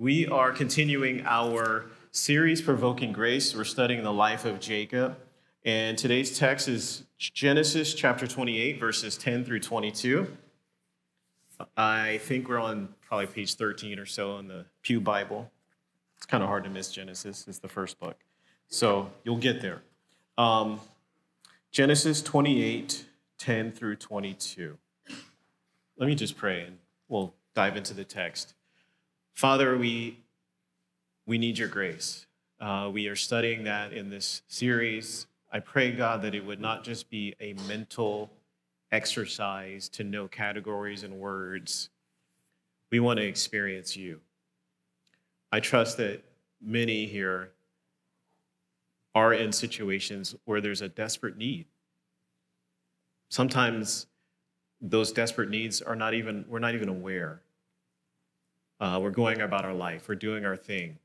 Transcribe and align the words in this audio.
We 0.00 0.26
are 0.28 0.50
continuing 0.50 1.26
our 1.26 1.84
series, 2.10 2.62
Provoking 2.62 3.12
Grace. 3.12 3.54
We're 3.54 3.64
studying 3.64 4.02
the 4.02 4.10
life 4.10 4.46
of 4.46 4.58
Jacob. 4.58 5.18
And 5.62 5.98
today's 5.98 6.38
text 6.38 6.68
is 6.68 7.04
Genesis 7.18 7.92
chapter 7.92 8.26
28, 8.26 8.80
verses 8.80 9.18
10 9.18 9.44
through 9.44 9.60
22. 9.60 10.26
I 11.76 12.16
think 12.22 12.48
we're 12.48 12.58
on 12.58 12.94
probably 13.06 13.26
page 13.26 13.56
13 13.56 13.98
or 13.98 14.06
so 14.06 14.38
in 14.38 14.48
the 14.48 14.64
Pew 14.80 15.02
Bible. 15.02 15.50
It's 16.16 16.24
kind 16.24 16.42
of 16.42 16.48
hard 16.48 16.64
to 16.64 16.70
miss 16.70 16.90
Genesis, 16.90 17.44
it's 17.46 17.58
the 17.58 17.68
first 17.68 18.00
book. 18.00 18.16
So 18.68 19.10
you'll 19.22 19.36
get 19.36 19.60
there. 19.60 19.82
Um, 20.38 20.80
Genesis 21.72 22.22
28, 22.22 23.04
10 23.36 23.72
through 23.72 23.96
22. 23.96 24.78
Let 25.98 26.06
me 26.06 26.14
just 26.14 26.38
pray 26.38 26.62
and 26.62 26.78
we'll 27.06 27.34
dive 27.54 27.76
into 27.76 27.92
the 27.92 28.04
text. 28.04 28.54
Father, 29.40 29.78
we, 29.78 30.18
we 31.24 31.38
need 31.38 31.56
your 31.56 31.66
grace. 31.66 32.26
Uh, 32.60 32.90
we 32.92 33.06
are 33.06 33.16
studying 33.16 33.64
that 33.64 33.94
in 33.94 34.10
this 34.10 34.42
series. 34.48 35.28
I 35.50 35.60
pray, 35.60 35.92
God, 35.92 36.20
that 36.20 36.34
it 36.34 36.44
would 36.44 36.60
not 36.60 36.84
just 36.84 37.08
be 37.08 37.34
a 37.40 37.54
mental 37.66 38.30
exercise 38.92 39.88
to 39.94 40.04
know 40.04 40.28
categories 40.28 41.04
and 41.04 41.14
words. 41.14 41.88
We 42.90 43.00
want 43.00 43.18
to 43.18 43.24
experience 43.24 43.96
you. 43.96 44.20
I 45.50 45.60
trust 45.60 45.96
that 45.96 46.22
many 46.60 47.06
here 47.06 47.52
are 49.14 49.32
in 49.32 49.52
situations 49.52 50.36
where 50.44 50.60
there's 50.60 50.82
a 50.82 50.88
desperate 50.90 51.38
need. 51.38 51.64
Sometimes 53.30 54.04
those 54.82 55.12
desperate 55.12 55.48
needs 55.48 55.80
are 55.80 55.96
not 55.96 56.12
even, 56.12 56.44
we're 56.46 56.58
not 56.58 56.74
even 56.74 56.90
aware. 56.90 57.40
Uh, 58.80 58.98
we're 59.00 59.10
going 59.10 59.42
about 59.42 59.64
our 59.64 59.74
life, 59.74 60.08
we're 60.08 60.14
doing 60.14 60.46
our 60.46 60.56
thing. 60.56 60.98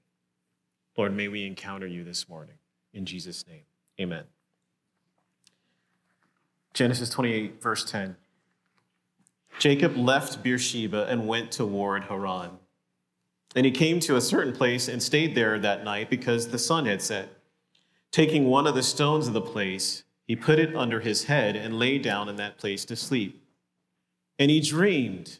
Lord, 0.98 1.14
may 1.14 1.28
we 1.28 1.46
encounter 1.46 1.86
you 1.86 2.06
this 2.06 2.30
morning. 2.30 2.56
In 2.94 3.06
Jesus' 3.06 3.46
name, 3.48 3.64
amen. 4.00 4.24
Genesis 6.74 7.10
28, 7.10 7.62
verse 7.62 7.84
10. 7.84 8.16
Jacob 9.60 9.98
left 9.98 10.42
Beersheba 10.42 11.06
and 11.08 11.28
went 11.28 11.52
toward 11.52 12.06
Haran. 12.06 12.52
And 13.56 13.66
he 13.66 13.72
came 13.72 14.00
to 14.02 14.18
a 14.18 14.22
certain 14.22 14.54
place 14.54 14.88
and 14.88 15.02
stayed 15.02 15.36
there 15.36 15.58
that 15.60 15.84
night 15.84 16.10
because 16.10 16.50
the 16.50 16.60
sun 16.60 16.86
had 16.86 17.02
set. 17.02 17.30
Taking 18.12 18.46
one 18.46 18.68
of 18.68 18.76
the 18.76 18.84
stones 18.84 19.28
of 19.28 19.34
the 19.34 19.42
place, 19.42 20.04
he 20.28 20.36
put 20.36 20.60
it 20.60 20.76
under 20.76 21.00
his 21.00 21.26
head 21.26 21.56
and 21.56 21.80
lay 21.80 21.98
down 21.98 22.28
in 22.28 22.36
that 22.38 22.58
place 22.58 22.84
to 22.86 22.96
sleep. 22.96 23.44
And 24.40 24.52
he 24.52 24.60
dreamed 24.60 25.40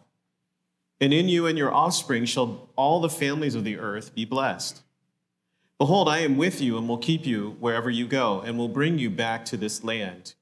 And 1.01 1.11
in 1.11 1.27
you 1.27 1.47
and 1.47 1.57
your 1.57 1.73
offspring 1.73 2.25
shall 2.25 2.69
all 2.75 3.01
the 3.01 3.09
families 3.09 3.55
of 3.55 3.63
the 3.63 3.79
earth 3.79 4.13
be 4.13 4.23
blessed. 4.23 4.83
Behold, 5.79 6.07
I 6.07 6.19
am 6.19 6.37
with 6.37 6.61
you 6.61 6.77
and 6.77 6.87
will 6.87 6.99
keep 6.99 7.25
you 7.25 7.57
wherever 7.59 7.89
you 7.89 8.05
go, 8.05 8.39
and 8.41 8.55
will 8.55 8.67
bring 8.67 8.99
you 8.99 9.09
back 9.09 9.43
to 9.45 9.57
this 9.57 9.83
land. 9.83 10.35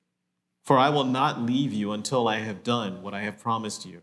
For 0.61 0.77
I 0.77 0.89
will 0.89 1.05
not 1.05 1.41
leave 1.41 1.71
you 1.71 1.93
until 1.93 2.27
I 2.27 2.39
have 2.39 2.61
done 2.61 3.01
what 3.01 3.13
I 3.13 3.21
have 3.21 3.39
promised 3.39 3.85
you. 3.85 4.01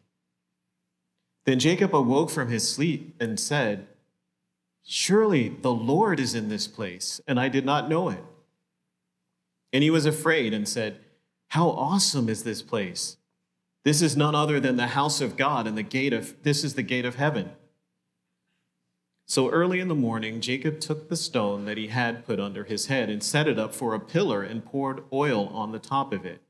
Then 1.45 1.59
Jacob 1.59 1.95
awoke 1.95 2.31
from 2.31 2.49
his 2.49 2.67
sleep 2.67 3.15
and 3.21 3.39
said, 3.39 3.87
Surely 4.83 5.51
the 5.51 5.75
Lord 5.75 6.19
is 6.19 6.35
in 6.35 6.49
this 6.49 6.67
place, 6.67 7.21
and 7.29 7.39
I 7.39 7.51
did 7.51 7.67
not 7.67 7.91
know 7.91 8.09
it. 8.09 8.25
And 9.75 9.83
he 9.85 9.91
was 9.91 10.07
afraid 10.07 10.55
and 10.55 10.67
said, 10.67 11.01
How 11.49 11.69
awesome 11.69 12.31
is 12.31 12.45
this 12.45 12.63
place! 12.63 13.19
This 13.87 14.03
is 14.03 14.17
none 14.17 14.35
other 14.35 14.59
than 14.59 14.75
the 14.75 14.89
house 14.89 15.21
of 15.21 15.37
God 15.37 15.69
and 15.69 15.79
the 15.79 15.83
gate 15.85 16.13
of 16.13 16.43
this 16.43 16.65
is 16.65 16.75
the 16.75 16.83
gate 16.83 17.05
of 17.05 17.15
heaven. 17.15 17.53
So 19.27 19.49
early 19.49 19.79
in 19.79 19.87
the 19.87 19.95
morning, 19.95 20.41
Jacob 20.41 20.81
took 20.81 21.09
the 21.09 21.15
stone 21.15 21.67
that 21.67 21.79
he 21.79 21.87
had 21.87 22.27
put 22.27 22.41
under 22.41 22.65
his 22.65 22.87
head 22.87 23.09
and 23.09 23.23
set 23.23 23.47
it 23.47 23.61
up 23.61 23.73
for 23.73 23.95
a 23.95 24.01
pillar 24.01 24.43
and 24.43 24.65
poured 24.65 25.05
oil 25.13 25.47
on 25.51 25.71
the 25.71 25.79
top 25.79 26.13
of 26.13 26.27
it. 26.27 26.43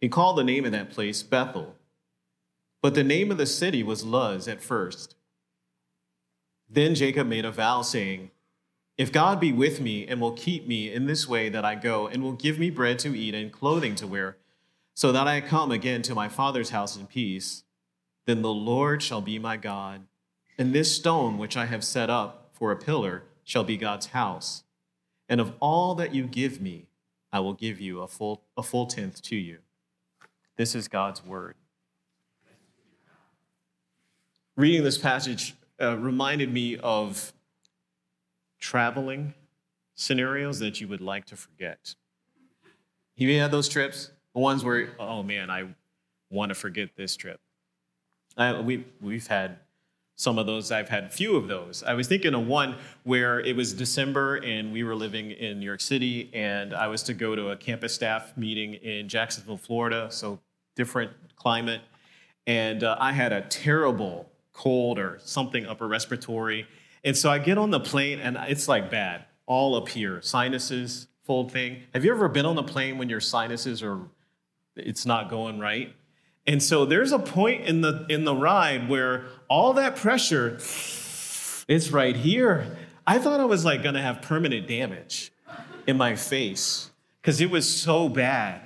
He 0.00 0.08
called 0.08 0.38
the 0.38 0.44
name 0.44 0.64
of 0.64 0.72
that 0.72 0.88
place 0.88 1.22
Bethel. 1.22 1.74
But 2.80 2.94
the 2.94 3.04
name 3.04 3.30
of 3.30 3.36
the 3.36 3.44
city 3.44 3.82
was 3.82 4.02
Luz 4.02 4.48
at 4.48 4.62
first. 4.62 5.14
Then 6.70 6.94
Jacob 6.94 7.26
made 7.26 7.44
a 7.44 7.52
vow, 7.52 7.82
saying, 7.82 8.30
If 8.96 9.12
God 9.12 9.40
be 9.40 9.52
with 9.52 9.78
me 9.78 10.06
and 10.06 10.22
will 10.22 10.32
keep 10.32 10.66
me 10.66 10.90
in 10.90 11.04
this 11.04 11.28
way 11.28 11.50
that 11.50 11.66
I 11.66 11.74
go, 11.74 12.06
and 12.06 12.22
will 12.22 12.32
give 12.32 12.58
me 12.58 12.70
bread 12.70 12.98
to 13.00 13.14
eat 13.14 13.34
and 13.34 13.52
clothing 13.52 13.94
to 13.96 14.06
wear, 14.06 14.38
so 14.96 15.12
that 15.12 15.28
I 15.28 15.42
come 15.42 15.70
again 15.70 16.00
to 16.02 16.14
my 16.14 16.26
father's 16.26 16.70
house 16.70 16.96
in 16.96 17.06
peace, 17.06 17.64
then 18.24 18.40
the 18.40 18.48
Lord 18.48 19.02
shall 19.02 19.20
be 19.20 19.38
my 19.38 19.58
God, 19.58 20.06
and 20.56 20.72
this 20.72 20.96
stone 20.96 21.36
which 21.36 21.54
I 21.54 21.66
have 21.66 21.84
set 21.84 22.08
up 22.08 22.48
for 22.54 22.72
a 22.72 22.76
pillar 22.76 23.24
shall 23.44 23.62
be 23.62 23.76
God's 23.76 24.06
house. 24.06 24.64
And 25.28 25.38
of 25.38 25.52
all 25.60 25.94
that 25.96 26.14
you 26.14 26.24
give 26.24 26.62
me, 26.62 26.86
I 27.30 27.40
will 27.40 27.52
give 27.52 27.78
you 27.78 28.00
a 28.00 28.08
full, 28.08 28.44
a 28.56 28.62
full 28.62 28.86
tenth 28.86 29.20
to 29.24 29.36
you. 29.36 29.58
This 30.56 30.74
is 30.74 30.88
God's 30.88 31.22
word. 31.22 31.56
Reading 34.56 34.82
this 34.82 34.96
passage 34.96 35.54
uh, 35.78 35.98
reminded 35.98 36.50
me 36.50 36.78
of 36.78 37.34
traveling 38.58 39.34
scenarios 39.94 40.58
that 40.60 40.80
you 40.80 40.88
would 40.88 41.02
like 41.02 41.26
to 41.26 41.36
forget. 41.36 41.94
You 43.14 43.38
had 43.38 43.50
those 43.50 43.68
trips 43.68 44.10
the 44.36 44.40
ones 44.40 44.62
where, 44.62 44.90
oh 45.00 45.22
man, 45.22 45.48
I 45.48 45.64
want 46.28 46.50
to 46.50 46.54
forget 46.54 46.90
this 46.94 47.16
trip. 47.16 47.40
I, 48.36 48.60
we, 48.60 48.84
we've 49.00 49.26
had 49.26 49.56
some 50.14 50.38
of 50.38 50.44
those. 50.44 50.70
I've 50.70 50.90
had 50.90 51.10
few 51.10 51.36
of 51.36 51.48
those. 51.48 51.82
I 51.82 51.94
was 51.94 52.06
thinking 52.06 52.34
of 52.34 52.46
one 52.46 52.76
where 53.04 53.40
it 53.40 53.56
was 53.56 53.72
December 53.72 54.36
and 54.36 54.74
we 54.74 54.84
were 54.84 54.94
living 54.94 55.30
in 55.30 55.58
New 55.58 55.64
York 55.64 55.80
City, 55.80 56.28
and 56.34 56.74
I 56.74 56.86
was 56.86 57.02
to 57.04 57.14
go 57.14 57.34
to 57.34 57.48
a 57.48 57.56
campus 57.56 57.94
staff 57.94 58.36
meeting 58.36 58.74
in 58.74 59.08
Jacksonville, 59.08 59.56
Florida, 59.56 60.08
so 60.10 60.38
different 60.74 61.12
climate. 61.36 61.80
And 62.46 62.84
uh, 62.84 62.98
I 63.00 63.12
had 63.12 63.32
a 63.32 63.40
terrible 63.40 64.28
cold 64.52 64.98
or 64.98 65.18
something 65.24 65.64
upper 65.64 65.88
respiratory. 65.88 66.66
And 67.04 67.16
so 67.16 67.30
I 67.30 67.38
get 67.38 67.56
on 67.56 67.70
the 67.70 67.80
plane 67.80 68.20
and 68.20 68.36
it's 68.48 68.68
like 68.68 68.90
bad, 68.90 69.24
all 69.46 69.76
up 69.76 69.88
here, 69.88 70.20
sinuses, 70.20 71.06
full 71.24 71.48
thing. 71.48 71.84
Have 71.94 72.04
you 72.04 72.12
ever 72.12 72.28
been 72.28 72.44
on 72.44 72.54
the 72.54 72.62
plane 72.62 72.98
when 72.98 73.08
your 73.08 73.20
sinuses 73.20 73.82
are 73.82 73.98
it's 74.76 75.06
not 75.06 75.28
going 75.30 75.58
right. 75.58 75.94
And 76.46 76.62
so 76.62 76.84
there's 76.84 77.12
a 77.12 77.18
point 77.18 77.64
in 77.64 77.80
the 77.80 78.06
in 78.08 78.24
the 78.24 78.34
ride 78.34 78.88
where 78.88 79.26
all 79.48 79.72
that 79.74 79.96
pressure 79.96 80.58
it's 81.68 81.90
right 81.90 82.14
here. 82.14 82.76
I 83.06 83.18
thought 83.18 83.40
I 83.40 83.44
was 83.44 83.64
like 83.64 83.82
going 83.82 83.94
to 83.94 84.02
have 84.02 84.22
permanent 84.22 84.68
damage 84.68 85.32
in 85.86 85.96
my 85.96 86.14
face 86.14 86.90
because 87.20 87.40
it 87.40 87.50
was 87.50 87.68
so 87.68 88.08
bad. 88.08 88.60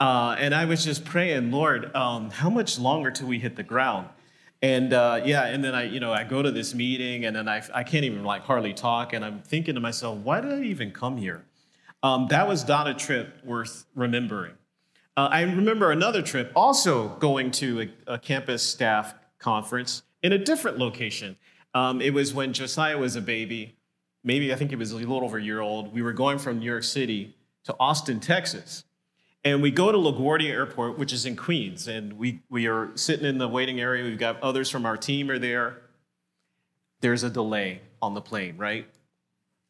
Uh, 0.00 0.34
and 0.38 0.52
I 0.52 0.64
was 0.64 0.84
just 0.84 1.04
praying, 1.04 1.52
Lord, 1.52 1.94
um, 1.94 2.30
how 2.30 2.50
much 2.50 2.78
longer 2.78 3.12
till 3.12 3.28
we 3.28 3.38
hit 3.38 3.54
the 3.54 3.62
ground? 3.62 4.08
And 4.60 4.92
uh, 4.92 5.20
yeah, 5.24 5.44
and 5.44 5.62
then 5.62 5.74
I, 5.74 5.84
you 5.84 6.00
know, 6.00 6.12
I 6.12 6.24
go 6.24 6.42
to 6.42 6.50
this 6.50 6.74
meeting, 6.74 7.24
and 7.24 7.34
then 7.34 7.48
I, 7.48 7.62
I 7.74 7.82
can't 7.82 8.04
even 8.04 8.24
like 8.24 8.42
hardly 8.42 8.72
talk, 8.72 9.12
and 9.12 9.24
I'm 9.24 9.42
thinking 9.42 9.74
to 9.74 9.80
myself, 9.80 10.18
why 10.18 10.40
did 10.40 10.52
I 10.52 10.62
even 10.62 10.90
come 10.90 11.16
here? 11.16 11.44
Um, 12.02 12.26
that 12.30 12.48
was 12.48 12.66
not 12.66 12.88
a 12.88 12.94
trip 12.94 13.44
worth 13.44 13.86
remembering. 13.94 14.54
Uh, 15.16 15.28
I 15.30 15.42
remember 15.42 15.90
another 15.90 16.22
trip 16.22 16.52
also 16.56 17.08
going 17.16 17.50
to 17.52 17.82
a, 17.82 18.14
a, 18.14 18.18
campus 18.18 18.62
staff 18.62 19.14
conference 19.38 20.02
in 20.22 20.32
a 20.32 20.38
different 20.38 20.78
location. 20.78 21.36
Um, 21.74 22.00
it 22.00 22.14
was 22.14 22.32
when 22.32 22.54
Josiah 22.54 22.96
was 22.96 23.14
a 23.14 23.20
baby, 23.20 23.76
maybe 24.24 24.52
I 24.52 24.56
think 24.56 24.70
he 24.70 24.76
was 24.76 24.92
a 24.92 24.96
little 24.96 25.22
over 25.22 25.36
a 25.36 25.42
year 25.42 25.60
old. 25.60 25.92
We 25.92 26.00
were 26.00 26.14
going 26.14 26.38
from 26.38 26.60
New 26.60 26.64
York 26.64 26.84
City 26.84 27.36
to 27.64 27.76
Austin, 27.78 28.20
Texas. 28.20 28.84
And 29.44 29.60
we 29.60 29.70
go 29.70 29.92
to 29.92 29.98
LaGuardia 29.98 30.50
Airport, 30.50 30.98
which 30.98 31.12
is 31.12 31.26
in 31.26 31.36
Queens, 31.36 31.88
and 31.88 32.12
we, 32.14 32.40
we 32.48 32.68
are 32.68 32.90
sitting 32.94 33.26
in 33.26 33.38
the 33.38 33.48
waiting 33.48 33.80
area. 33.80 34.04
We've 34.04 34.18
got 34.18 34.40
others 34.40 34.70
from 34.70 34.86
our 34.86 34.96
team 34.96 35.30
are 35.30 35.38
there. 35.38 35.82
There's 37.00 37.24
a 37.24 37.30
delay 37.30 37.82
on 38.00 38.14
the 38.14 38.20
plane, 38.20 38.56
right? 38.56 38.86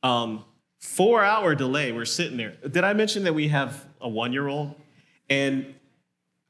Um, 0.02 0.44
four 0.78 1.24
hour 1.24 1.54
delay. 1.54 1.90
We're 1.90 2.04
sitting 2.04 2.36
there. 2.36 2.50
Did 2.50 2.84
I 2.84 2.92
mention 2.92 3.24
that 3.24 3.34
we 3.34 3.48
have 3.48 3.86
a 4.00 4.08
one 4.08 4.32
year 4.32 4.46
old? 4.46 4.74
And 5.28 5.74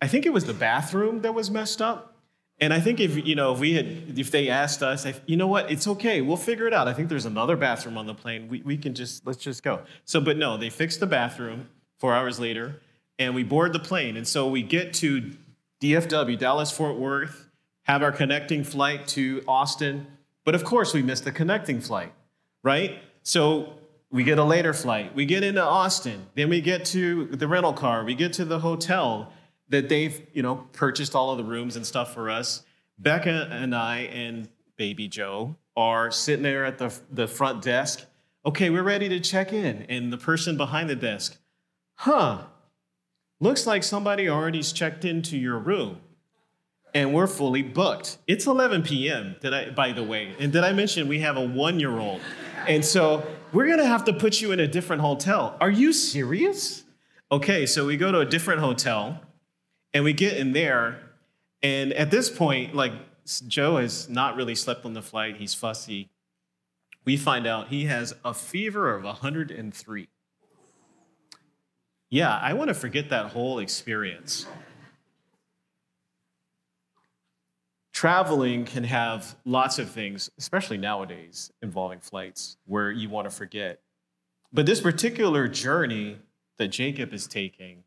I 0.01 0.09
think 0.09 0.27
it 0.27 0.33
was 0.33 0.45
the 0.45 0.55
bathroom 0.55 1.23
that 1.23 1.35
was 1.35 1.51
messed 1.51 1.81
up. 1.81 2.13
And 2.61 2.73
I 2.73 2.81
think 2.81 3.01
if 3.01 3.27
you 3.27 3.35
know 3.35 3.53
if 3.53 3.59
we 3.59 3.75
had 3.75 4.19
if 4.19 4.31
they 4.31 4.49
asked 4.49 4.83
us, 4.83 5.05
if, 5.05 5.21
you 5.27 5.37
know 5.37 5.49
what, 5.49 5.71
it's 5.71 5.89
okay, 5.89 6.21
we'll 6.21 6.37
figure 6.37 6.67
it 6.67 6.73
out. 6.73 6.87
I 6.87 6.93
think 6.93 7.09
there's 7.09 7.27
another 7.27 7.57
bathroom 7.57 7.99
on 7.99 8.07
the 8.07 8.15
plane. 8.15 8.49
We, 8.49 8.63
we 8.63 8.77
can 8.77 8.95
just 8.95 9.27
let's 9.27 9.39
just 9.43 9.63
go. 9.63 9.83
So, 10.05 10.21
but 10.21 10.37
no, 10.37 10.57
they 10.57 10.71
fixed 10.71 11.01
the 11.01 11.07
bathroom 11.07 11.69
four 11.99 12.15
hours 12.15 12.39
later, 12.39 12.81
and 13.19 13.35
we 13.35 13.43
board 13.43 13.73
the 13.73 13.81
plane. 13.81 14.17
And 14.17 14.29
so 14.29 14.49
we 14.49 14.63
get 14.63 14.95
to 14.95 15.33
DFW, 15.81 16.39
Dallas 16.39 16.71
Fort 16.71 16.97
Worth, 16.97 17.49
have 17.83 18.03
our 18.03 18.13
connecting 18.13 18.63
flight 18.63 19.09
to 19.09 19.43
Austin. 19.49 20.07
But 20.45 20.55
of 20.55 20.63
course, 20.63 20.95
we 20.95 21.03
missed 21.03 21.25
the 21.25 21.33
connecting 21.33 21.81
flight, 21.81 22.13
right? 22.63 22.99
So 23.25 23.75
we 24.13 24.25
get 24.25 24.39
a 24.39 24.45
later 24.45 24.75
flight. 24.75 25.15
We 25.15 25.25
get 25.25 25.43
into 25.43 25.63
Austin. 25.63 26.27
Then 26.35 26.51
we 26.51 26.61
get 26.61 26.85
to 26.87 27.27
the 27.27 27.49
rental 27.49 27.73
car. 27.73 28.05
We 28.05 28.15
get 28.15 28.35
to 28.35 28.45
the 28.45 28.59
hotel 28.59 29.33
that 29.71 29.89
they've, 29.89 30.25
you 30.35 30.43
know, 30.43 30.67
purchased 30.73 31.15
all 31.15 31.31
of 31.31 31.39
the 31.39 31.45
rooms 31.45 31.77
and 31.77 31.87
stuff 31.87 32.13
for 32.13 32.29
us. 32.31 32.63
Becca 32.99 33.49
and 33.51 33.75
I 33.75 34.01
and 34.13 34.49
baby 34.77 35.09
Joe 35.09 35.57
are 35.77 36.11
sitting 36.11 36.43
there 36.43 36.67
at 36.67 36.77
the, 36.77 36.95
the 37.11 37.27
front 37.27 37.63
desk. 37.63 38.05
Okay, 38.45 38.69
we're 38.69 38.83
ready 38.83 39.09
to 39.09 39.19
check 39.19 39.53
in. 39.53 39.87
And 39.89 40.13
the 40.13 40.19
person 40.19 40.59
behind 40.59 40.91
the 40.91 40.97
desk, 40.97 41.39
huh, 41.95 42.43
looks 43.41 43.67
like 43.67 43.83
somebody 43.83 44.29
already's 44.29 44.73
checked 44.73 45.07
into 45.07 45.39
your 45.39 45.59
room 45.59 46.01
and 46.95 47.15
we're 47.15 47.27
fully 47.27 47.63
booked. 47.63 48.19
It's 48.27 48.47
11 48.47 48.83
p.m. 48.83 49.37
Did 49.41 49.55
I, 49.55 49.71
by 49.71 49.93
the 49.93 50.03
way, 50.03 50.35
and 50.39 50.53
did 50.53 50.65
I 50.65 50.73
mention 50.73 51.09
we 51.09 51.21
have 51.21 51.37
a 51.37 51.45
one-year-old, 51.45 52.21
and 52.69 52.85
so 52.85 53.27
we're 53.53 53.69
gonna 53.69 53.87
have 53.87 54.05
to 54.05 54.13
put 54.13 54.41
you 54.41 54.53
in 54.53 54.61
a 54.61 54.67
different 54.67 55.03
hotel. 55.03 55.57
Are 55.61 55.71
you 55.71 55.93
serious? 55.93 56.85
Okay, 57.31 57.67
so 57.67 57.87
we 57.87 57.97
go 57.97 58.13
to 58.13 58.21
a 58.21 58.27
different 58.27 58.61
hotel, 58.61 59.21
and 59.95 60.05
we 60.05 60.13
get 60.13 60.37
in 60.37 60.53
there, 60.53 61.01
and 61.63 61.93
at 61.93 62.11
this 62.11 62.31
point, 62.31 62.75
like 62.75 62.93
Joe 63.47 63.77
has 63.77 64.09
not 64.09 64.37
really 64.37 64.55
slept 64.55 64.85
on 64.85 64.95
the 64.95 65.03
flight. 65.03 65.37
He's 65.37 65.55
fussy. 65.55 66.11
We 67.05 67.17
find 67.17 67.47
out 67.47 67.69
he 67.69 67.87
has 67.87 68.15
a 68.25 68.35
fever 68.35 68.95
of 68.95 69.05
103. 69.05 70.09
Yeah, 72.11 72.37
I 72.37 72.53
want 72.53 72.69
to 72.69 72.75
forget 72.75 73.09
that 73.09 73.33
whole 73.33 73.59
experience. 73.59 74.47
Traveling 77.93 78.65
can 78.65 78.85
have 78.85 79.37
lots 79.45 79.79
of 79.79 79.91
things, 79.91 80.31
especially 80.39 80.79
nowadays 80.79 81.53
involving 81.63 82.01
flights, 82.01 82.57
where 82.67 82.91
you 82.91 83.09
want 83.09 83.29
to 83.29 83.31
forget. 83.31 83.81
But 84.53 84.67
this 84.67 84.81
particular 84.81 85.49
journey 85.49 86.19
that 86.59 86.69
Jacob 86.69 87.13
is 87.13 87.27
taking 87.27 87.85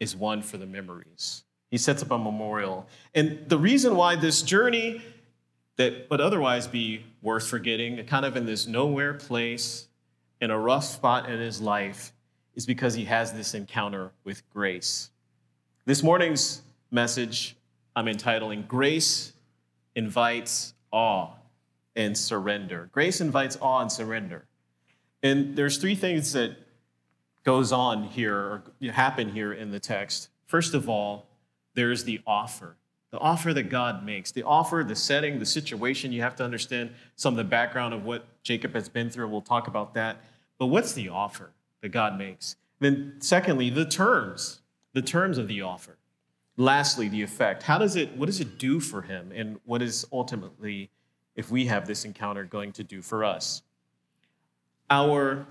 is 0.00 0.14
one 0.14 0.42
for 0.42 0.56
the 0.56 0.66
memories. 0.66 1.44
He 1.70 1.78
sets 1.78 2.02
up 2.02 2.10
a 2.10 2.18
memorial. 2.18 2.86
And 3.14 3.40
the 3.48 3.58
reason 3.58 3.96
why 3.96 4.16
this 4.16 4.42
journey 4.42 5.02
that 5.76 6.08
would 6.10 6.20
otherwise 6.20 6.66
be 6.66 7.04
worth 7.20 7.46
forgetting, 7.48 8.04
kind 8.06 8.24
of 8.24 8.36
in 8.36 8.46
this 8.46 8.66
nowhere 8.66 9.14
place, 9.14 9.88
in 10.40 10.50
a 10.50 10.58
rough 10.58 10.84
spot 10.84 11.28
in 11.28 11.40
his 11.40 11.60
life, 11.60 12.12
is 12.54 12.66
because 12.66 12.94
he 12.94 13.04
has 13.06 13.32
this 13.32 13.54
encounter 13.54 14.12
with 14.22 14.48
grace. 14.50 15.10
This 15.84 16.02
morning's 16.02 16.62
message 16.90 17.56
I'm 17.96 18.08
entitling 18.08 18.64
Grace 18.66 19.32
Invites 19.94 20.74
Awe 20.90 21.30
and 21.96 22.16
Surrender. 22.16 22.88
Grace 22.92 23.20
invites 23.20 23.56
awe 23.60 23.80
and 23.80 23.90
surrender. 23.90 24.44
And 25.22 25.56
there's 25.56 25.78
three 25.78 25.94
things 25.94 26.32
that 26.32 26.56
goes 27.44 27.72
on 27.72 28.04
here 28.04 28.36
or 28.36 28.62
happen 28.90 29.28
here 29.28 29.52
in 29.52 29.70
the 29.70 29.80
text. 29.80 30.28
First 30.46 30.74
of 30.74 30.88
all, 30.88 31.26
there's 31.74 32.04
the 32.04 32.20
offer. 32.26 32.76
The 33.10 33.18
offer 33.20 33.54
that 33.54 33.64
God 33.64 34.04
makes, 34.04 34.32
the 34.32 34.42
offer, 34.42 34.84
the 34.86 34.96
setting, 34.96 35.38
the 35.38 35.46
situation. 35.46 36.10
You 36.10 36.22
have 36.22 36.34
to 36.36 36.44
understand 36.44 36.90
some 37.14 37.34
of 37.34 37.38
the 37.38 37.44
background 37.44 37.94
of 37.94 38.04
what 38.04 38.26
Jacob 38.42 38.74
has 38.74 38.88
been 38.88 39.08
through. 39.08 39.28
We'll 39.28 39.40
talk 39.40 39.68
about 39.68 39.94
that. 39.94 40.16
But 40.58 40.66
what's 40.66 40.92
the 40.92 41.10
offer 41.10 41.50
that 41.80 41.90
God 41.90 42.18
makes? 42.18 42.56
Then, 42.80 43.14
secondly, 43.20 43.70
the 43.70 43.84
terms, 43.84 44.62
the 44.94 45.02
terms 45.02 45.38
of 45.38 45.46
the 45.46 45.62
offer. 45.62 45.96
Lastly, 46.56 47.08
the 47.08 47.22
effect. 47.22 47.64
How 47.64 47.78
does 47.78 47.96
it, 47.96 48.16
what 48.16 48.26
does 48.26 48.40
it 48.40 48.58
do 48.58 48.80
for 48.80 49.02
him? 49.02 49.32
And 49.34 49.58
what 49.64 49.82
is 49.82 50.06
ultimately, 50.12 50.90
if 51.34 51.50
we 51.50 51.66
have 51.66 51.86
this 51.86 52.04
encounter, 52.04 52.44
going 52.44 52.72
to 52.72 52.84
do 52.84 53.02
for 53.02 53.24
us? 53.24 53.62
Our 54.88 55.46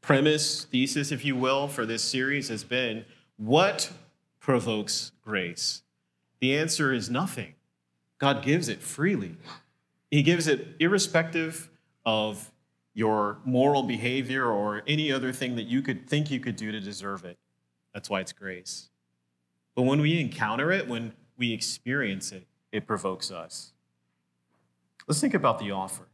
premise, 0.00 0.64
thesis, 0.64 1.10
if 1.10 1.24
you 1.24 1.34
will, 1.34 1.66
for 1.66 1.84
this 1.84 2.02
series 2.02 2.48
has 2.48 2.62
been 2.62 3.04
what 3.36 3.90
provokes 4.40 5.12
grace? 5.24 5.82
The 6.40 6.56
answer 6.56 6.92
is 6.92 7.10
nothing. 7.10 7.54
God 8.18 8.42
gives 8.42 8.68
it 8.68 8.80
freely. 8.80 9.36
He 10.10 10.22
gives 10.22 10.46
it 10.46 10.76
irrespective 10.78 11.68
of 12.06 12.50
your 12.94 13.38
moral 13.44 13.82
behavior 13.82 14.46
or 14.46 14.82
any 14.86 15.12
other 15.12 15.32
thing 15.32 15.56
that 15.56 15.66
you 15.66 15.82
could 15.82 16.08
think 16.08 16.30
you 16.30 16.40
could 16.40 16.56
do 16.56 16.72
to 16.72 16.80
deserve 16.80 17.24
it. 17.24 17.38
That's 17.92 18.08
why 18.08 18.20
it's 18.20 18.32
grace. 18.32 18.88
But 19.78 19.84
when 19.84 20.00
we 20.00 20.18
encounter 20.18 20.72
it, 20.72 20.88
when 20.88 21.12
we 21.36 21.52
experience 21.52 22.32
it, 22.32 22.48
it 22.72 22.84
provokes 22.84 23.30
us. 23.30 23.70
Let's 25.06 25.20
think 25.20 25.34
about 25.34 25.60
the 25.60 25.70
offer. 25.70 26.08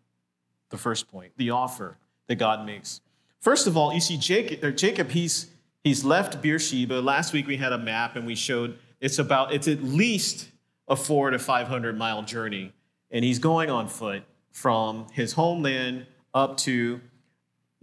The 0.68 0.76
first 0.76 1.08
point, 1.08 1.32
the 1.38 1.48
offer 1.48 1.96
that 2.26 2.34
God 2.34 2.66
makes. 2.66 3.00
First 3.40 3.66
of 3.66 3.74
all, 3.74 3.94
you 3.94 4.00
see 4.00 4.18
Jacob, 4.18 4.76
Jacob 4.76 5.08
he's, 5.08 5.46
he's 5.82 6.04
left 6.04 6.42
Beersheba. 6.42 7.00
Last 7.00 7.32
week 7.32 7.46
we 7.46 7.56
had 7.56 7.72
a 7.72 7.78
map 7.78 8.16
and 8.16 8.26
we 8.26 8.34
showed 8.34 8.76
it's 9.00 9.18
about, 9.18 9.54
it's 9.54 9.66
at 9.66 9.82
least 9.82 10.50
a 10.86 10.94
four 10.94 11.30
to 11.30 11.38
500 11.38 11.96
mile 11.96 12.22
journey. 12.22 12.70
And 13.10 13.24
he's 13.24 13.38
going 13.38 13.70
on 13.70 13.88
foot 13.88 14.24
from 14.52 15.06
his 15.10 15.32
homeland 15.32 16.04
up 16.34 16.58
to 16.58 17.00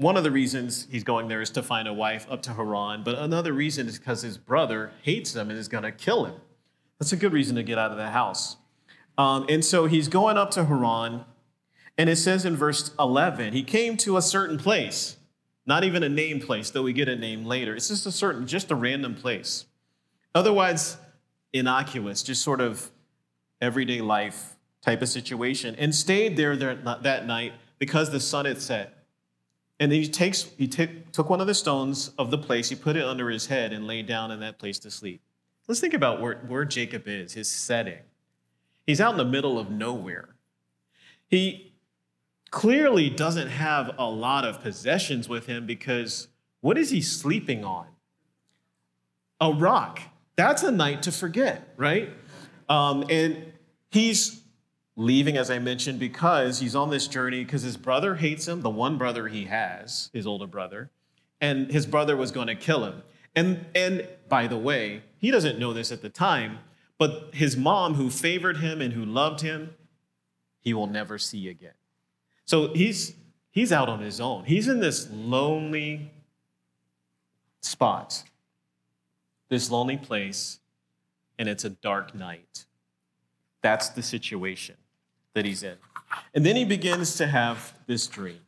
one 0.02 0.18
of 0.18 0.24
the 0.24 0.32
reasons 0.32 0.88
he's 0.90 1.04
going 1.04 1.28
there 1.28 1.42
is 1.42 1.52
to 1.52 1.62
find 1.62 1.88
a 1.88 1.94
wife 1.94 2.26
up 2.28 2.42
to 2.42 2.54
Haran, 2.54 3.04
but 3.04 3.20
another 3.20 3.54
reason 3.54 3.88
is 3.88 4.00
because 4.00 4.24
his 4.24 4.36
brother 4.36 4.92
hates 5.04 5.36
him 5.36 5.52
and 5.52 5.60
is 5.60 5.68
going 5.68 5.84
to 5.84 5.92
kill 5.92 6.26
him. 6.26 6.34
That's 7.00 7.14
a 7.14 7.18
good 7.18 7.32
reason 7.32 7.56
to 7.56 7.64
get 7.64 7.78
out 7.78 7.92
of 7.92 7.98
the 7.98 8.10
house. 8.10 8.58
Um, 9.16 9.46
and 9.48 9.64
so 9.64 9.86
he's 9.86 10.08
going 10.08 10.38
up 10.38 10.50
to 10.52 10.66
Haran, 10.66 11.24
and 12.00 12.10
it 12.10 12.16
says 12.16 12.46
in 12.46 12.56
verse 12.56 12.92
11, 13.00 13.54
he 13.54 13.62
came 13.62 13.96
to 13.98 14.18
a 14.18 14.24
certain 14.24 14.58
place, 14.58 15.18
not 15.68 15.84
even 15.84 16.02
a 16.02 16.10
named 16.10 16.42
place, 16.42 16.72
though 16.72 16.82
we 16.82 16.94
get 16.94 17.08
a 17.08 17.16
name 17.16 17.46
later. 17.46 17.76
It's 17.76 17.90
just 17.90 18.08
a 18.08 18.12
certain, 18.12 18.48
just 18.48 18.72
a 18.72 18.76
random 18.76 19.14
place. 19.14 19.68
Otherwise, 20.34 20.98
innocuous, 21.54 22.24
just 22.24 22.42
sort 22.42 22.60
of 22.60 22.90
everyday 23.62 24.02
life 24.02 24.56
type 24.82 25.04
of 25.04 25.10
situation, 25.10 25.76
and 25.78 25.94
stayed 25.94 26.38
there 26.38 26.56
that 26.56 27.28
night 27.28 27.54
because 27.78 28.10
the 28.10 28.20
sun 28.20 28.46
had 28.46 28.60
set. 28.60 29.01
And 29.82 29.92
then 29.92 30.00
he 30.00 30.08
takes 30.08 30.44
he 30.60 30.68
t- 30.68 31.04
took 31.12 31.32
one 31.32 31.42
of 31.42 31.48
the 31.48 31.56
stones 31.56 32.12
of 32.20 32.30
the 32.30 32.38
place, 32.38 32.70
he 32.70 32.76
put 32.76 32.96
it 32.96 33.04
under 33.04 33.32
his 33.32 33.48
head 33.48 33.74
and 33.74 33.88
laid 33.88 34.06
down 34.06 34.30
in 34.30 34.40
that 34.42 34.60
place 34.60 34.78
to 34.80 34.92
sleep. 34.92 35.22
Let's 35.68 35.82
think 35.82 35.96
about 35.96 36.22
where, 36.22 36.36
where 36.48 36.66
Jacob 36.66 37.08
is, 37.08 37.34
his 37.34 37.50
setting. 37.50 37.98
He's 38.86 39.02
out 39.02 39.14
in 39.14 39.18
the 39.18 39.26
middle 39.26 39.58
of 39.58 39.72
nowhere. 39.72 40.36
He 41.28 41.74
clearly 42.52 43.10
doesn't 43.10 43.48
have 43.48 43.96
a 43.98 44.08
lot 44.08 44.46
of 44.46 44.62
possessions 44.62 45.28
with 45.28 45.48
him 45.48 45.66
because 45.66 46.28
what 46.60 46.78
is 46.78 46.92
he 46.92 47.02
sleeping 47.02 47.66
on? 47.66 47.88
A 49.40 49.52
rock. 49.52 50.00
That's 50.36 50.62
a 50.62 50.72
night 50.72 51.02
to 51.04 51.12
forget, 51.12 51.74
right? 51.76 52.12
Um, 52.70 53.04
and 53.10 53.52
he's 53.90 54.41
leaving, 54.96 55.38
as 55.38 55.50
I 55.50 55.60
mentioned, 55.60 56.00
because 56.00 56.60
he's 56.60 56.76
on 56.76 56.90
this 56.90 57.08
journey 57.08 57.44
because 57.44 57.62
his 57.62 57.78
brother 57.78 58.16
hates 58.16 58.48
him, 58.48 58.62
the 58.62 58.70
one 58.70 58.98
brother 58.98 59.28
he 59.28 59.46
has, 59.46 60.10
his 60.14 60.28
older 60.28 60.48
brother, 60.48 60.90
and 61.40 61.72
his 61.72 61.86
brother 61.86 62.16
was 62.18 62.32
going 62.32 62.48
to 62.48 62.56
kill 62.56 62.86
him. 62.86 63.04
And, 63.36 63.66
and 63.74 64.08
by 64.28 64.48
the 64.48 64.58
way, 64.58 65.04
he 65.18 65.32
doesn't 65.32 65.58
know 65.58 65.74
this 65.74 65.92
at 65.92 66.02
the 66.02 66.10
time, 66.10 66.60
but 66.98 67.30
his 67.34 67.56
mom, 67.56 67.96
who 67.96 68.10
favored 68.10 68.58
him 68.58 68.82
and 68.82 68.94
who 68.94 69.06
loved 69.06 69.42
him, 69.42 69.74
he 70.60 70.74
will 70.74 70.88
never 70.88 71.18
see 71.18 71.48
again. 71.48 71.74
So 72.46 72.74
he's, 72.74 73.16
he's 73.50 73.72
out 73.72 73.90
on 73.90 74.02
his 74.02 74.20
own. 74.20 74.44
He's 74.44 74.68
in 74.68 74.82
this 74.82 75.10
lonely 75.10 76.12
spot, 77.62 78.24
this 79.50 79.72
lonely 79.72 79.98
place, 79.98 80.60
and 81.40 81.48
it's 81.48 81.64
a 81.64 81.70
dark 81.70 82.14
night. 82.14 82.66
That's 83.62 83.90
the 83.90 84.04
situation 84.04 84.76
that 85.34 85.46
he's 85.46 85.64
in. 85.64 85.76
And 86.34 86.46
then 86.46 86.56
he 86.56 86.66
begins 86.66 87.16
to 87.18 87.28
have 87.28 87.74
this 87.88 88.08
dream. 88.08 88.40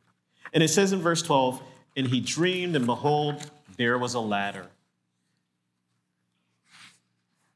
And 0.53 0.61
it 0.61 0.69
says 0.69 0.93
in 0.93 0.99
verse 0.99 1.21
12, 1.21 1.61
and 1.95 2.07
he 2.07 2.19
dreamed, 2.19 2.75
and 2.75 2.85
behold, 2.85 3.49
there 3.77 3.97
was 3.97 4.13
a 4.13 4.19
ladder. 4.19 4.67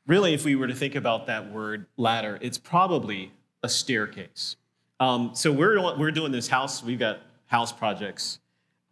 Really, 0.05 0.33
if 0.33 0.45
we 0.45 0.55
were 0.55 0.67
to 0.67 0.75
think 0.75 0.95
about 0.95 1.27
that 1.27 1.51
word 1.51 1.85
ladder, 1.97 2.39
it's 2.41 2.57
probably 2.57 3.31
a 3.61 3.69
staircase. 3.69 4.55
Um, 4.99 5.31
so 5.33 5.51
we're, 5.51 5.97
we're 5.97 6.11
doing 6.11 6.31
this 6.31 6.47
house, 6.47 6.81
we've 6.81 6.99
got 6.99 7.19
house 7.47 7.71
projects. 7.71 8.39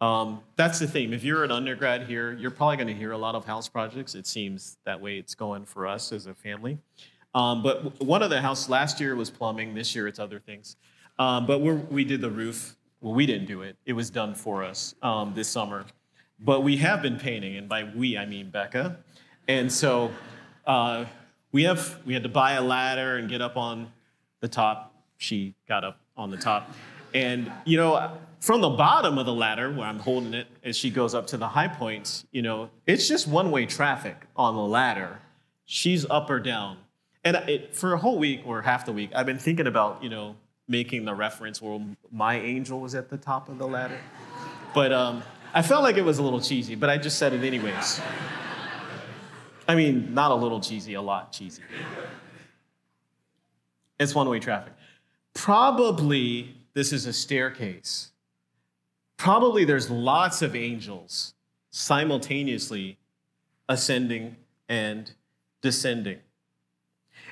Um, 0.00 0.42
that's 0.56 0.78
the 0.78 0.86
theme. 0.86 1.14
If 1.14 1.24
you're 1.24 1.42
an 1.42 1.50
undergrad 1.50 2.02
here, 2.02 2.32
you're 2.34 2.50
probably 2.50 2.76
going 2.76 2.88
to 2.88 2.94
hear 2.94 3.12
a 3.12 3.18
lot 3.18 3.34
of 3.34 3.46
house 3.46 3.66
projects. 3.66 4.14
It 4.14 4.26
seems 4.26 4.76
that 4.84 5.00
way 5.00 5.16
it's 5.18 5.34
going 5.34 5.64
for 5.64 5.86
us 5.86 6.12
as 6.12 6.26
a 6.26 6.34
family. 6.34 6.78
Um, 7.36 7.62
but 7.62 8.02
one 8.02 8.22
of 8.22 8.30
the 8.30 8.40
house 8.40 8.70
last 8.70 8.98
year 8.98 9.14
was 9.14 9.28
plumbing. 9.28 9.74
This 9.74 9.94
year 9.94 10.08
it's 10.08 10.18
other 10.18 10.40
things. 10.40 10.76
Um, 11.18 11.46
but 11.46 11.58
we 11.58 12.02
did 12.02 12.22
the 12.22 12.30
roof. 12.30 12.76
Well, 13.02 13.12
we 13.12 13.26
didn't 13.26 13.46
do 13.46 13.60
it. 13.60 13.76
It 13.84 13.92
was 13.92 14.08
done 14.08 14.34
for 14.34 14.64
us 14.64 14.94
um, 15.02 15.34
this 15.34 15.46
summer. 15.46 15.84
But 16.40 16.62
we 16.62 16.78
have 16.78 17.02
been 17.02 17.18
painting, 17.18 17.56
and 17.56 17.68
by 17.68 17.84
we 17.84 18.16
I 18.16 18.24
mean 18.24 18.48
Becca. 18.50 18.96
And 19.48 19.70
so 19.70 20.10
uh, 20.66 21.04
we 21.52 21.64
have 21.64 22.00
we 22.06 22.14
had 22.14 22.22
to 22.22 22.30
buy 22.30 22.52
a 22.52 22.62
ladder 22.62 23.16
and 23.16 23.28
get 23.28 23.42
up 23.42 23.58
on 23.58 23.92
the 24.40 24.48
top. 24.48 24.94
She 25.18 25.54
got 25.68 25.84
up 25.84 26.00
on 26.16 26.30
the 26.30 26.36
top, 26.38 26.70
and 27.12 27.52
you 27.66 27.76
know 27.76 28.18
from 28.40 28.62
the 28.62 28.70
bottom 28.70 29.18
of 29.18 29.26
the 29.26 29.32
ladder 29.32 29.70
where 29.70 29.86
I'm 29.86 29.98
holding 29.98 30.32
it 30.32 30.46
as 30.64 30.76
she 30.76 30.90
goes 30.90 31.14
up 31.14 31.26
to 31.28 31.36
the 31.36 31.48
high 31.48 31.68
points, 31.68 32.26
you 32.32 32.42
know 32.42 32.70
it's 32.86 33.08
just 33.08 33.26
one 33.26 33.50
way 33.50 33.66
traffic 33.66 34.26
on 34.36 34.54
the 34.54 34.62
ladder. 34.62 35.20
She's 35.64 36.06
up 36.08 36.30
or 36.30 36.38
down, 36.38 36.76
and 37.26 37.36
it, 37.48 37.74
for 37.74 37.92
a 37.92 37.98
whole 37.98 38.18
week 38.18 38.42
or 38.46 38.62
half 38.62 38.86
the 38.86 38.92
week, 38.92 39.10
I've 39.12 39.26
been 39.26 39.38
thinking 39.38 39.66
about 39.66 40.02
you 40.02 40.08
know 40.08 40.36
making 40.68 41.04
the 41.04 41.14
reference 41.14 41.60
where 41.60 41.80
my 42.12 42.38
angel 42.38 42.80
was 42.80 42.94
at 42.94 43.10
the 43.10 43.16
top 43.16 43.48
of 43.48 43.58
the 43.58 43.66
ladder, 43.66 43.98
but 44.72 44.92
um, 44.92 45.24
I 45.52 45.62
felt 45.62 45.82
like 45.82 45.96
it 45.96 46.04
was 46.04 46.18
a 46.18 46.22
little 46.22 46.40
cheesy, 46.40 46.76
but 46.76 46.88
I 46.88 46.98
just 46.98 47.18
said 47.18 47.32
it 47.32 47.44
anyways. 47.44 48.00
I 49.68 49.74
mean, 49.74 50.14
not 50.14 50.30
a 50.30 50.34
little 50.36 50.60
cheesy, 50.60 50.94
a 50.94 51.02
lot 51.02 51.32
cheesy. 51.32 51.62
It's 53.98 54.14
one 54.14 54.28
way 54.28 54.38
traffic. 54.38 54.74
Probably 55.34 56.54
this 56.74 56.92
is 56.92 57.06
a 57.06 57.12
staircase. 57.12 58.12
Probably 59.16 59.64
there's 59.64 59.90
lots 59.90 60.42
of 60.42 60.54
angels 60.54 61.34
simultaneously 61.70 62.98
ascending 63.68 64.36
and 64.68 65.10
descending. 65.60 66.18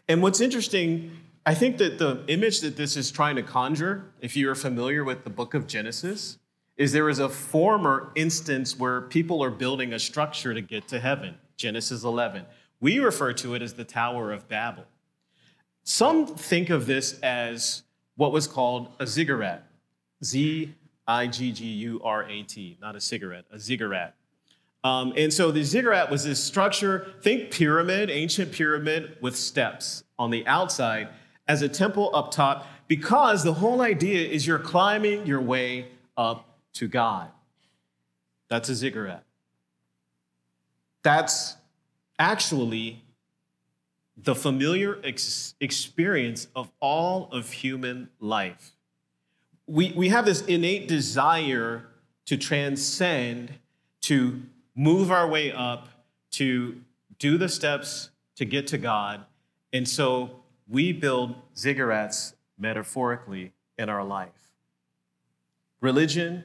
And 0.08 0.22
what's 0.22 0.40
interesting, 0.40 1.10
I 1.46 1.54
think 1.54 1.78
that 1.78 1.98
the 1.98 2.24
image 2.28 2.60
that 2.60 2.76
this 2.76 2.96
is 2.96 3.10
trying 3.10 3.36
to 3.36 3.42
conjure, 3.42 4.12
if 4.20 4.36
you 4.36 4.50
are 4.50 4.54
familiar 4.54 5.04
with 5.04 5.24
the 5.24 5.30
book 5.30 5.54
of 5.54 5.66
Genesis, 5.66 6.38
is 6.76 6.92
there 6.92 7.08
is 7.08 7.18
a 7.18 7.28
former 7.28 8.12
instance 8.14 8.78
where 8.78 9.02
people 9.02 9.42
are 9.42 9.50
building 9.50 9.92
a 9.92 9.98
structure 9.98 10.52
to 10.52 10.60
get 10.60 10.88
to 10.88 11.00
heaven. 11.00 11.36
Genesis 11.56 12.04
11. 12.04 12.44
We 12.80 12.98
refer 12.98 13.32
to 13.34 13.54
it 13.54 13.62
as 13.62 13.74
the 13.74 13.84
Tower 13.84 14.32
of 14.32 14.48
Babel. 14.48 14.84
Some 15.84 16.26
think 16.26 16.70
of 16.70 16.86
this 16.86 17.18
as 17.20 17.82
what 18.16 18.32
was 18.32 18.46
called 18.46 18.88
a 18.98 19.06
ziggurat. 19.06 19.66
Z 20.22 20.74
I 21.06 21.26
G 21.26 21.52
G 21.52 21.66
U 21.66 22.00
R 22.02 22.24
A 22.24 22.42
T, 22.42 22.78
not 22.80 22.96
a 22.96 23.00
cigarette, 23.00 23.44
a 23.50 23.58
ziggurat. 23.58 24.14
Um, 24.84 25.14
and 25.16 25.32
so 25.32 25.50
the 25.50 25.64
ziggurat 25.64 26.10
was 26.10 26.24
this 26.24 26.44
structure, 26.44 27.14
think 27.22 27.50
pyramid, 27.50 28.10
ancient 28.10 28.52
pyramid 28.52 29.16
with 29.22 29.34
steps 29.34 30.04
on 30.18 30.30
the 30.30 30.46
outside 30.46 31.08
as 31.48 31.62
a 31.62 31.68
temple 31.68 32.14
up 32.14 32.30
top, 32.30 32.66
because 32.86 33.44
the 33.44 33.54
whole 33.54 33.80
idea 33.80 34.28
is 34.28 34.46
you're 34.46 34.58
climbing 34.58 35.26
your 35.26 35.40
way 35.40 35.88
up 36.18 36.46
to 36.74 36.86
God. 36.86 37.30
That's 38.48 38.68
a 38.68 38.74
ziggurat. 38.74 39.24
That's 41.02 41.56
actually 42.18 43.02
the 44.16 44.34
familiar 44.34 45.00
ex- 45.02 45.54
experience 45.60 46.46
of 46.54 46.70
all 46.80 47.30
of 47.32 47.50
human 47.50 48.10
life. 48.20 48.72
We, 49.66 49.92
we 49.92 50.10
have 50.10 50.26
this 50.26 50.42
innate 50.42 50.88
desire 50.88 51.86
to 52.26 52.36
transcend, 52.36 53.54
to 54.02 54.42
move 54.74 55.10
our 55.10 55.28
way 55.28 55.52
up, 55.52 55.88
to 56.32 56.80
do 57.18 57.38
the 57.38 57.48
steps 57.48 58.10
to 58.36 58.44
get 58.44 58.66
to 58.68 58.78
God. 58.78 59.24
And 59.72 59.88
so 59.88 60.42
we 60.68 60.92
build 60.92 61.34
ziggurats 61.54 62.34
metaphorically 62.58 63.52
in 63.78 63.88
our 63.88 64.04
life. 64.04 64.30
Religion, 65.80 66.44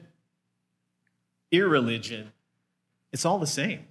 irreligion, 1.50 2.32
it's 3.12 3.24
all 3.24 3.38
the 3.38 3.46
same. 3.46 3.86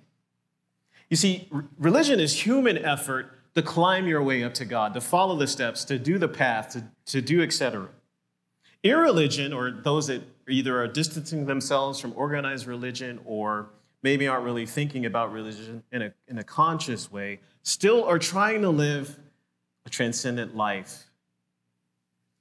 You 1.09 1.17
see, 1.17 1.49
religion 1.77 2.19
is 2.19 2.45
human 2.45 2.77
effort 2.77 3.31
to 3.55 3.61
climb 3.61 4.07
your 4.07 4.21
way 4.21 4.43
up 4.43 4.53
to 4.55 4.65
God, 4.65 4.93
to 4.93 5.01
follow 5.01 5.35
the 5.35 5.47
steps, 5.47 5.83
to 5.85 5.97
do 5.97 6.17
the 6.17 6.27
path, 6.27 6.69
to, 6.69 6.83
to 7.07 7.21
do 7.21 7.41
etc. 7.41 7.89
Irreligion, 8.83 9.51
or 9.51 9.71
those 9.71 10.07
that 10.07 10.21
either 10.47 10.81
are 10.81 10.87
distancing 10.87 11.45
themselves 11.45 11.99
from 11.99 12.13
organized 12.15 12.67
religion 12.67 13.19
or 13.25 13.69
maybe 14.01 14.27
aren't 14.27 14.45
really 14.45 14.65
thinking 14.65 15.05
about 15.05 15.31
religion 15.31 15.83
in 15.91 16.01
a, 16.01 16.13
in 16.27 16.37
a 16.37 16.43
conscious 16.43 17.11
way, 17.11 17.39
still 17.63 18.03
are 18.05 18.19
trying 18.19 18.61
to 18.61 18.69
live 18.69 19.19
a 19.85 19.89
transcendent 19.89 20.55
life, 20.55 21.09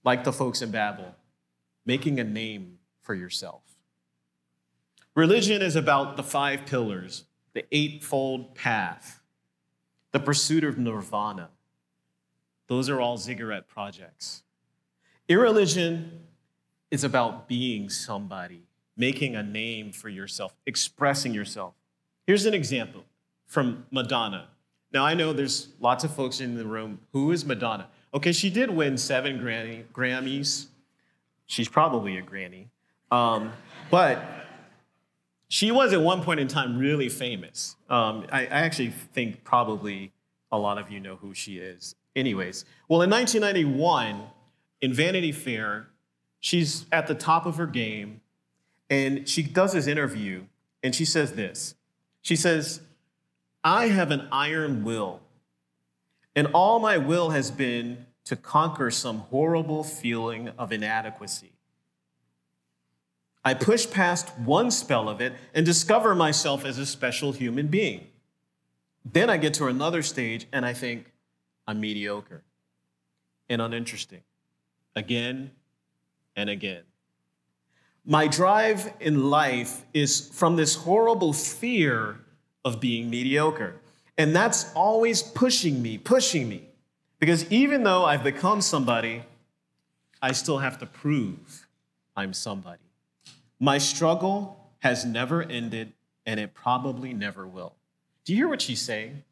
like 0.04 0.24
the 0.24 0.32
folks 0.32 0.62
in 0.62 0.70
Babel, 0.70 1.14
making 1.84 2.20
a 2.20 2.24
name 2.24 2.78
for 3.02 3.14
yourself. 3.14 3.62
Religion 5.14 5.62
is 5.62 5.74
about 5.74 6.16
the 6.16 6.22
five 6.22 6.66
pillars 6.66 7.24
the 7.54 7.64
Eightfold 7.72 8.54
Path, 8.54 9.20
the 10.12 10.20
pursuit 10.20 10.62
of 10.62 10.78
nirvana. 10.78 11.48
Those 12.68 12.88
are 12.88 13.00
all 13.00 13.16
ziggurat 13.16 13.66
projects. 13.66 14.44
Irreligion 15.28 16.20
is 16.92 17.02
about 17.02 17.48
being 17.48 17.88
somebody, 17.88 18.67
making 18.99 19.37
a 19.37 19.43
name 19.43 19.93
for 19.93 20.11
yourself, 20.11 20.55
expressing 20.67 21.33
yourself. 21.33 21.75
Here's 22.26 22.45
an 22.45 22.52
example 22.52 23.05
from 23.47 23.87
Madonna. 23.90 24.49
Now, 24.93 25.07
I 25.07 25.14
know 25.14 25.33
there's 25.33 25.69
lots 25.81 26.05
of 26.05 26.14
folks 26.14 26.40
in 26.40 26.57
the 26.57 26.67
room. 26.67 26.99
Who 27.12 27.31
is 27.31 27.45
Madonna? 27.45 27.88
Okay, 28.12 28.33
she 28.33 28.50
did 28.50 28.71
win 28.71 28.99
seven 28.99 29.38
Grammy, 29.38 29.85
Grammys. 29.93 30.67
She's 31.47 31.69
probably 31.69 32.19
a 32.19 32.23
granny. 32.23 32.69
Um, 33.11 33.52
but 33.90 34.23
she 35.49 35.71
was 35.71 35.93
at 35.93 36.00
one 36.00 36.23
point 36.23 36.40
in 36.40 36.49
time 36.49 36.78
really 36.78 37.09
famous. 37.09 37.76
Um, 37.88 38.26
I, 38.31 38.43
I, 38.43 38.61
actually 38.61 38.90
think 38.90 39.45
probably 39.45 40.12
a 40.52 40.59
lot 40.59 40.76
of 40.76 40.90
you 40.90 41.00
know 41.00 41.17
who 41.17 41.33
she 41.33 41.57
is. 41.57 41.95
Anyways, 42.14 42.67
well, 42.88 43.00
in 43.00 43.09
1991, 43.09 44.23
in 44.83 44.93
Vanity 44.93 45.33
Fair, 45.33 45.88
she's 46.40 46.85
at 46.93 47.07
the 47.07 47.14
top 47.14 47.47
of 47.47 47.57
her 47.57 47.67
game, 47.67 48.21
and 48.90 49.28
she 49.28 49.42
does 49.42 49.73
this 49.73 49.87
interview, 49.87 50.45
and 50.83 50.95
she 50.95 51.04
says 51.04 51.33
this. 51.33 51.75
She 52.23 52.37
says, 52.37 52.80
I 53.62 53.88
have 53.88 54.11
an 54.11 54.28
iron 54.33 54.85
will, 54.85 55.21
and 56.35 56.49
all 56.49 56.78
my 56.78 56.99
will 56.99 57.30
has 57.30 57.50
been 57.50 58.07
to 58.25 58.37
conquer 58.37 58.90
some 58.90 59.21
horrible 59.21 59.83
feeling 59.83 60.50
of 60.59 60.73
inadequacy. 60.73 61.52
I 63.45 63.54
push 63.54 63.90
past 63.90 64.28
one 64.38 64.71
spell 64.71 65.09
of 65.09 65.23
it 65.23 65.33
and 65.54 65.64
discover 65.64 66.14
myself 66.14 66.64
as 66.64 66.76
a 66.76 66.85
special 66.85 67.33
human 67.33 67.68
being. 67.68 68.09
Then 69.11 69.30
I 69.30 69.38
get 69.38 69.54
to 69.54 69.66
another 69.66 70.02
stage 70.02 70.47
and 70.52 70.66
I 70.66 70.75
think 70.75 71.11
I'm 71.66 71.80
mediocre 71.80 72.42
and 73.49 73.62
uninteresting 73.62 74.23
again 74.95 75.52
and 76.37 76.50
again. 76.50 76.83
My 78.10 78.26
drive 78.26 78.90
in 79.00 79.28
life 79.28 79.84
is 79.92 80.30
from 80.32 80.56
this 80.56 80.74
horrible 80.74 81.34
fear 81.34 82.18
of 82.64 82.80
being 82.80 83.10
mediocre. 83.10 83.82
And 84.16 84.34
that's 84.34 84.72
always 84.72 85.22
pushing 85.22 85.82
me, 85.82 85.98
pushing 85.98 86.48
me. 86.48 86.70
Because 87.18 87.44
even 87.52 87.82
though 87.82 88.06
I've 88.06 88.24
become 88.24 88.62
somebody, 88.62 89.24
I 90.22 90.32
still 90.32 90.56
have 90.56 90.78
to 90.78 90.86
prove 90.86 91.68
I'm 92.16 92.32
somebody. 92.32 92.80
My 93.60 93.76
struggle 93.76 94.70
has 94.78 95.04
never 95.04 95.42
ended, 95.42 95.92
and 96.24 96.40
it 96.40 96.54
probably 96.54 97.12
never 97.12 97.46
will. 97.46 97.74
Do 98.24 98.32
you 98.32 98.38
hear 98.38 98.48
what 98.48 98.62
she's 98.62 98.80
saying? 98.80 99.22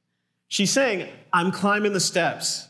She's 0.48 0.70
saying, 0.70 1.08
I'm 1.32 1.50
climbing 1.50 1.94
the 1.94 2.00
steps. 2.00 2.68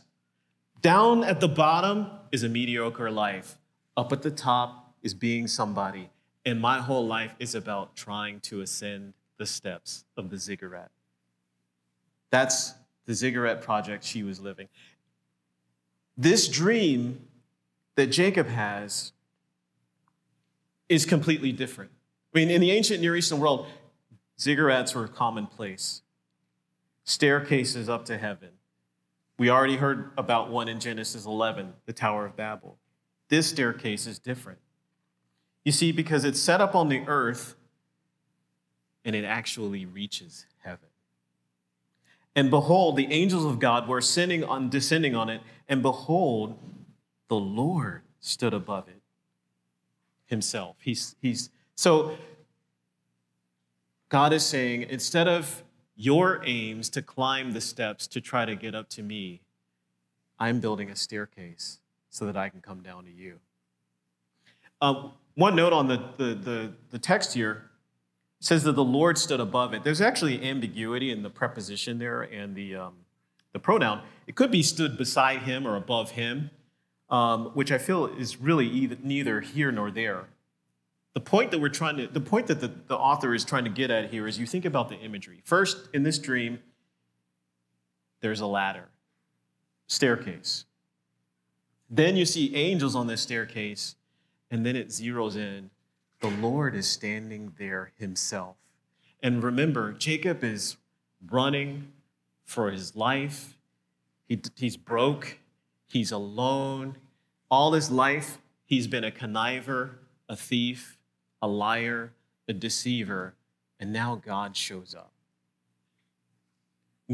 Down 0.83 1.25
at 1.25 1.41
the 1.41 1.49
bottom 1.49 2.07
is 2.31 2.45
a 2.45 2.49
mediocre 2.49 3.11
life, 3.11 3.57
up 3.97 4.13
at 4.13 4.23
the 4.23 4.31
top 4.31 4.86
is 5.07 5.15
being 5.15 5.47
somebody. 5.47 6.11
And 6.45 6.61
my 6.61 6.81
whole 6.81 7.07
life 7.07 7.35
is 7.39 7.55
about 7.55 7.95
trying 7.95 8.41
to 8.41 8.61
ascend 8.61 9.15
the 9.39 9.47
steps 9.47 10.05
of 10.17 10.31
the 10.31 10.37
ziggurat. 10.37 10.91
That's 12.31 12.75
the 13.07 13.15
ziggurat 13.15 13.63
project 13.63 14.03
she 14.03 14.25
was 14.25 14.41
living. 14.41 14.69
This 16.17 16.49
dream 16.49 17.21
that 17.95 18.09
Jacob 18.09 18.49
has 18.49 19.13
is 20.89 21.07
completely 21.07 21.53
different. 21.53 21.93
I 22.35 22.39
mean, 22.39 22.51
in 22.51 22.61
the 22.61 22.73
ancient 22.73 23.01
Near 23.01 23.15
Eastern 23.15 23.39
world, 23.39 23.67
ziggurats 24.39 24.93
were 24.95 25.07
commonplace, 25.07 26.03
staircases 27.05 27.89
up 27.89 28.05
to 28.07 28.19
heaven. 28.19 28.51
We 29.39 29.51
already 29.51 29.77
heard 29.77 30.11
about 30.19 30.51
one 30.51 30.69
in 30.69 30.81
Genesis 30.81 31.27
11, 31.27 31.75
the 31.85 31.93
Tower 31.93 32.27
of 32.27 32.35
Babel. 32.35 32.79
This 33.29 33.47
staircase 33.47 34.07
is 34.07 34.19
different. 34.19 34.59
You 35.67 35.73
see, 35.73 35.91
because 35.91 36.25
it's 36.25 36.39
set 36.39 36.61
up 36.61 36.77
on 36.77 36.89
the 36.89 37.03
earth 37.09 37.57
and 39.05 39.17
it 39.17 39.25
actually 39.25 39.85
reaches 39.85 40.47
heaven. 40.63 40.89
And 42.37 42.51
behold, 42.51 42.95
the 42.95 43.13
angels 43.13 43.45
of 43.45 43.59
God 43.59 43.89
were 43.89 43.99
ascending 43.99 44.45
on, 44.45 44.71
descending 44.71 45.17
on 45.17 45.29
it, 45.29 45.41
and 45.69 45.83
behold, 45.83 46.57
the 47.27 47.35
Lord 47.35 48.03
stood 48.21 48.55
above 48.55 48.87
it 48.87 49.03
himself. 50.27 50.77
He's, 50.79 51.17
he's 51.21 51.51
so 51.75 52.17
God 54.09 54.33
is 54.33 54.47
saying, 54.47 54.83
instead 54.89 55.27
of 55.27 55.65
your 55.97 56.43
aims 56.47 56.89
to 56.91 57.03
climb 57.03 57.55
the 57.55 57.61
steps 57.61 58.07
to 58.07 58.21
try 58.21 58.45
to 58.45 58.55
get 58.55 58.77
up 58.77 58.89
to 58.91 59.03
me, 59.03 59.41
I'm 60.39 60.61
building 60.61 60.91
a 60.91 60.97
staircase 60.97 61.81
so 62.09 62.25
that 62.25 62.37
I 62.37 62.51
can 62.51 62.61
come 62.61 62.83
down 62.83 63.05
to 63.07 63.11
you. 63.11 63.41
Um, 64.81 65.13
one 65.35 65.55
note 65.57 65.73
on 65.73 65.87
the, 65.87 66.03
the, 66.17 66.35
the, 66.35 66.73
the 66.91 66.99
text 66.99 67.35
here 67.35 67.71
says 68.41 68.65
that 68.65 68.73
the 68.73 68.85
Lord 68.85 69.19
stood 69.19 69.41
above 69.41 69.75
it. 69.75 69.85
There's 69.85 70.01
actually 70.01 70.47
ambiguity 70.49 71.11
in 71.11 71.23
the 71.23 71.31
preposition 71.31 71.99
there 71.99 72.23
and 72.23 72.55
the, 72.55 72.77
um, 72.77 72.95
the 73.53 73.59
pronoun. 73.59 74.03
It 74.27 74.35
could 74.35 74.51
be 74.51 74.63
stood 74.63 74.97
beside 74.99 75.41
him 75.41 75.67
or 75.67 75.77
above 75.77 76.13
him, 76.13 76.51
um, 77.09 77.47
which 77.55 77.73
I 77.73 77.79
feel 77.79 78.07
is 78.07 78.41
really 78.41 78.67
either, 78.67 78.97
neither 79.03 79.41
here 79.41 79.73
nor 79.73 79.91
there. 79.91 80.25
The 81.15 81.21
point 81.21 81.51
that 81.53 81.61
we're 81.61 81.71
trying 81.71 81.97
to, 81.97 82.07
the 82.07 82.21
point 82.21 82.47
that 82.49 82.61
the, 82.61 82.69
the 82.69 82.97
author 82.97 83.35
is 83.35 83.45
trying 83.45 83.65
to 83.65 83.71
get 83.71 83.91
at 83.91 84.11
here 84.11 84.27
is 84.27 84.39
you 84.39 84.47
think 84.47 84.67
about 84.67 84.91
the 84.91 84.97
imagery. 84.97 85.41
First, 85.45 85.89
in 85.95 86.03
this 86.03 86.19
dream, 86.19 86.59
there's 88.21 88.41
a 88.41 88.47
ladder, 88.47 88.89
staircase. 89.87 90.67
Then 91.89 92.17
you 92.17 92.27
see 92.27 92.55
angels 92.55 92.95
on 92.95 93.07
this 93.07 93.23
staircase, 93.23 93.95
and 94.51 94.65
then 94.65 94.77
it 94.77 94.89
zeroes 94.89 95.37
in. 95.37 95.71
The 96.21 96.31
Lord 96.31 96.75
is 96.75 96.89
standing 96.89 97.53
there 97.59 97.93
himself. 97.99 98.57
And 99.23 99.43
remember, 99.43 99.93
Jacob 99.93 100.45
is 100.45 100.77
running 101.31 101.93
for 102.45 102.71
his 102.71 102.97
life. 102.97 103.57
He, 104.29 104.41
he's 104.57 104.77
broke, 104.77 105.39
he's 105.87 106.13
alone. 106.13 106.97
All 107.51 107.73
his 107.73 107.91
life, 107.91 108.39
he's 108.65 108.87
been 108.87 109.05
a 109.05 109.11
conniver, 109.11 109.91
a 110.29 110.37
thief, 110.37 110.99
a 111.41 111.49
liar, 111.49 112.13
a 112.49 112.53
deceiver, 112.53 113.35
and 113.79 113.93
now 113.93 114.17
God 114.17 114.57
shows 114.57 114.95
up. 114.95 115.13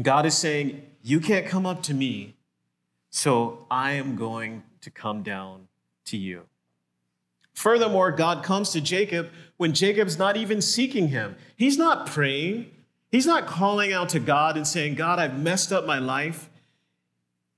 God 0.01 0.25
is 0.25 0.35
saying, 0.35 0.83
You 1.03 1.19
can't 1.19 1.45
come 1.45 1.65
up 1.65 1.83
to 1.83 1.93
me, 1.93 2.35
so 3.09 3.65
I 3.69 3.91
am 3.91 4.15
going 4.15 4.63
to 4.81 4.89
come 4.89 5.21
down 5.21 5.67
to 6.05 6.17
you. 6.17 6.45
Furthermore, 7.53 8.11
God 8.11 8.43
comes 8.43 8.71
to 8.71 8.81
Jacob 8.81 9.29
when 9.57 9.73
Jacob's 9.73 10.17
not 10.17 10.35
even 10.35 10.61
seeking 10.61 11.09
him. 11.09 11.35
He's 11.55 11.77
not 11.77 12.07
praying. 12.07 12.71
He's 13.11 13.27
not 13.27 13.45
calling 13.45 13.93
out 13.93 14.09
to 14.09 14.19
God 14.19 14.57
and 14.57 14.67
saying, 14.67 14.95
God, 14.95 15.19
I've 15.19 15.39
messed 15.39 15.71
up 15.71 15.85
my 15.85 15.99
life. 15.99 16.49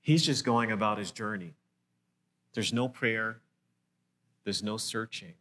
He's 0.02 0.24
just 0.24 0.44
going 0.44 0.70
about 0.70 0.98
his 0.98 1.10
journey. 1.10 1.54
There's 2.52 2.72
no 2.72 2.88
prayer, 2.88 3.38
there's 4.44 4.62
no 4.62 4.76
searching. 4.76 5.34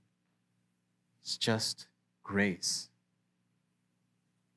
It's 1.22 1.38
just 1.38 1.88
grace. 2.24 2.90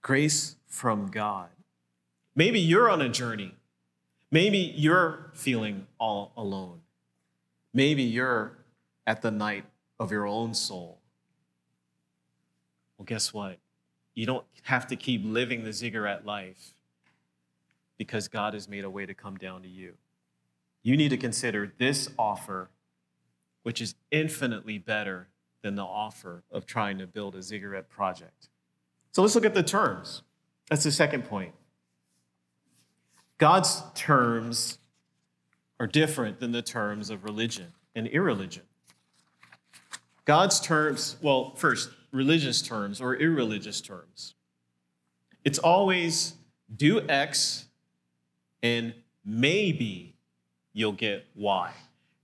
Grace 0.01 0.57
from 0.67 1.09
God. 1.09 1.49
Maybe 2.35 2.61
you're 2.61 2.89
on 2.89 3.03
a 3.03 3.09
journey. 3.09 3.55
Maybe 4.31 4.59
you're 4.59 5.31
feeling 5.35 5.87
all 5.99 6.33
alone. 6.37 6.81
Maybe 7.75 8.03
you're 8.03 8.53
at 9.07 9.23
the 9.23 9.31
night 9.31 9.65
of 9.99 10.11
your 10.13 10.27
own 10.27 10.55
soul. 10.55 10.99
Well, 12.97 13.07
guess 13.07 13.33
what? 13.33 13.59
You 14.15 14.27
don't 14.27 14.45
have 14.63 14.87
to 14.89 14.97
keep 14.97 15.23
living 15.25 15.65
the 15.65 15.73
ziggurat 15.73 16.27
life 16.27 16.75
because 17.97 18.29
God 18.29 18.55
has 18.55 18.69
made 18.69 18.85
a 18.85 18.91
way 18.91 19.07
to 19.07 19.15
come 19.15 19.37
down 19.37 19.63
to 19.63 19.69
you. 19.69 19.95
You 20.83 20.97
need 20.97 21.11
to 21.11 21.17
consider 21.17 21.73
this 21.79 22.09
offer, 22.19 22.71
which 23.63 23.81
is 23.81 23.95
infinitely 24.11 24.79
better 24.79 25.29
than 25.63 25.75
the 25.75 25.85
offer 25.85 26.43
of 26.51 26.67
trying 26.67 26.99
to 26.99 27.07
build 27.07 27.35
a 27.35 27.43
ziggurat 27.43 27.89
project. 27.89 28.49
So 29.13 29.23
let's 29.23 29.35
look 29.35 29.45
at 29.45 29.55
the 29.55 29.63
terms. 29.63 30.23
That's 30.71 30.85
the 30.85 30.93
second 30.93 31.25
point. 31.25 31.55
God's 33.39 33.83
terms 33.95 34.79
are 35.81 35.87
different 35.87 36.41
than 36.41 36.53
the 36.53 36.63
terms 36.63 37.11
of 37.11 37.25
religion 37.25 37.73
and 37.95 38.07
irreligion. 38.09 38.65
God's 40.29 40.61
terms, 40.61 41.17
well, 41.23 41.55
first, 41.55 41.89
religious 42.13 42.61
terms 42.61 43.01
or 43.01 43.17
irreligious 43.17 43.81
terms. 43.81 44.35
It's 45.43 45.59
always 45.59 46.35
do 46.77 47.01
X 47.09 47.65
and 48.63 48.93
maybe 49.25 50.17
you'll 50.75 50.93
get 50.93 51.25
Y. 51.35 51.73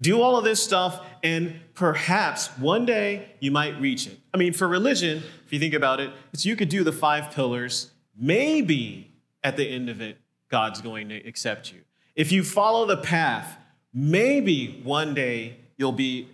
Do 0.03 0.21
all 0.21 0.37
of 0.37 0.45
this 0.45 0.63
stuff, 0.63 1.01
and 1.23 1.59
perhaps 1.73 2.49
one 2.59 2.85
day 2.85 3.31
you 3.41 3.51
might 3.51 3.81
reach 3.81 4.07
it. 4.07 4.19
I 4.35 4.37
mean, 4.37 4.53
for 4.53 4.69
religion, 4.69 5.23
if 5.47 5.53
you 5.53 5.59
think 5.59 5.73
about 5.73 5.99
it, 5.99 6.11
it's 6.35 6.45
you 6.45 6.57
could 6.57 6.69
do 6.69 6.85
the 6.85 6.93
five 6.93 7.31
pillars. 7.31 7.91
Maybe 8.15 9.13
at 9.43 9.57
the 9.57 9.67
end 9.67 9.89
of 9.89 10.03
it, 10.03 10.19
God's 10.51 10.83
going 10.83 11.09
to 11.09 11.27
accept 11.27 11.73
you. 11.73 11.81
If 12.15 12.33
you 12.33 12.45
follow 12.45 12.85
the 12.85 12.99
path, 12.99 13.57
maybe 13.95 14.83
one 14.85 15.15
day 15.15 15.57
you'll 15.79 15.93
be 15.93 16.29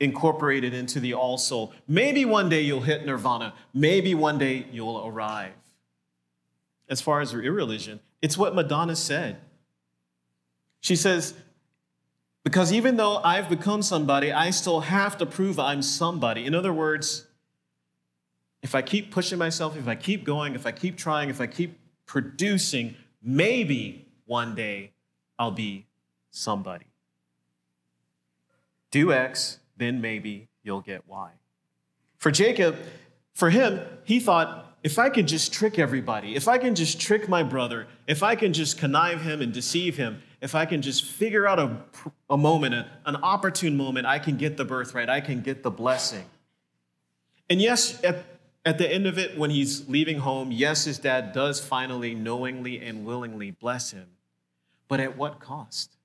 incorporated 0.00 0.72
into 0.74 0.98
the 0.98 1.14
all 1.14 1.38
soul. 1.38 1.72
Maybe 1.86 2.24
one 2.24 2.48
day 2.48 2.62
you'll 2.62 2.80
hit 2.80 3.04
nirvana. 3.04 3.54
Maybe 3.72 4.14
one 4.14 4.38
day 4.38 4.66
you'll 4.72 5.06
arrive. 5.06 5.52
As 6.88 7.00
far 7.00 7.20
as 7.20 7.32
irreligion, 7.32 8.00
it's 8.20 8.36
what 8.36 8.54
Madonna 8.54 8.96
said. 8.96 9.40
She 10.80 10.96
says, 10.96 11.34
because 12.42 12.72
even 12.72 12.96
though 12.96 13.18
I've 13.18 13.48
become 13.48 13.82
somebody, 13.82 14.32
I 14.32 14.50
still 14.50 14.80
have 14.80 15.18
to 15.18 15.26
prove 15.26 15.60
I'm 15.60 15.82
somebody. 15.82 16.46
In 16.46 16.54
other 16.54 16.72
words, 16.72 17.26
if 18.62 18.74
I 18.74 18.82
keep 18.82 19.10
pushing 19.12 19.38
myself, 19.38 19.76
if 19.76 19.86
I 19.86 19.94
keep 19.94 20.24
going, 20.24 20.54
if 20.54 20.66
I 20.66 20.72
keep 20.72 20.96
trying, 20.96 21.28
if 21.28 21.40
I 21.40 21.46
keep 21.46 21.78
producing, 22.06 22.96
maybe 23.22 24.08
one 24.24 24.54
day 24.54 24.92
I'll 25.38 25.50
be 25.50 25.86
somebody. 26.30 26.86
Do 28.90 29.12
X, 29.12 29.59
then 29.80 30.00
maybe 30.00 30.48
you'll 30.62 30.82
get 30.82 31.08
Y. 31.08 31.32
For 32.18 32.30
Jacob, 32.30 32.76
for 33.32 33.50
him, 33.50 33.80
he 34.04 34.20
thought, 34.20 34.76
if 34.82 34.98
I 34.98 35.08
can 35.08 35.26
just 35.26 35.52
trick 35.52 35.78
everybody, 35.78 36.36
if 36.36 36.48
I 36.48 36.58
can 36.58 36.74
just 36.74 37.00
trick 37.00 37.28
my 37.28 37.42
brother, 37.42 37.86
if 38.06 38.22
I 38.22 38.34
can 38.34 38.52
just 38.52 38.78
connive 38.78 39.22
him 39.22 39.40
and 39.40 39.52
deceive 39.52 39.96
him, 39.96 40.22
if 40.40 40.54
I 40.54 40.64
can 40.66 40.82
just 40.82 41.04
figure 41.04 41.46
out 41.46 41.58
a, 41.58 41.76
a 42.28 42.36
moment, 42.36 42.74
a, 42.74 42.86
an 43.04 43.16
opportune 43.16 43.76
moment, 43.76 44.06
I 44.06 44.18
can 44.18 44.36
get 44.36 44.56
the 44.56 44.64
birthright, 44.64 45.08
I 45.08 45.20
can 45.20 45.40
get 45.42 45.62
the 45.62 45.70
blessing. 45.70 46.24
And 47.50 47.60
yes, 47.60 48.02
at, 48.04 48.24
at 48.64 48.78
the 48.78 48.90
end 48.90 49.06
of 49.06 49.18
it, 49.18 49.36
when 49.36 49.50
he's 49.50 49.88
leaving 49.88 50.18
home, 50.18 50.50
yes, 50.50 50.84
his 50.84 50.98
dad 50.98 51.32
does 51.32 51.60
finally, 51.60 52.14
knowingly, 52.14 52.80
and 52.80 53.04
willingly 53.04 53.50
bless 53.50 53.90
him. 53.90 54.06
But 54.88 55.00
at 55.00 55.16
what 55.16 55.40
cost? 55.40 55.96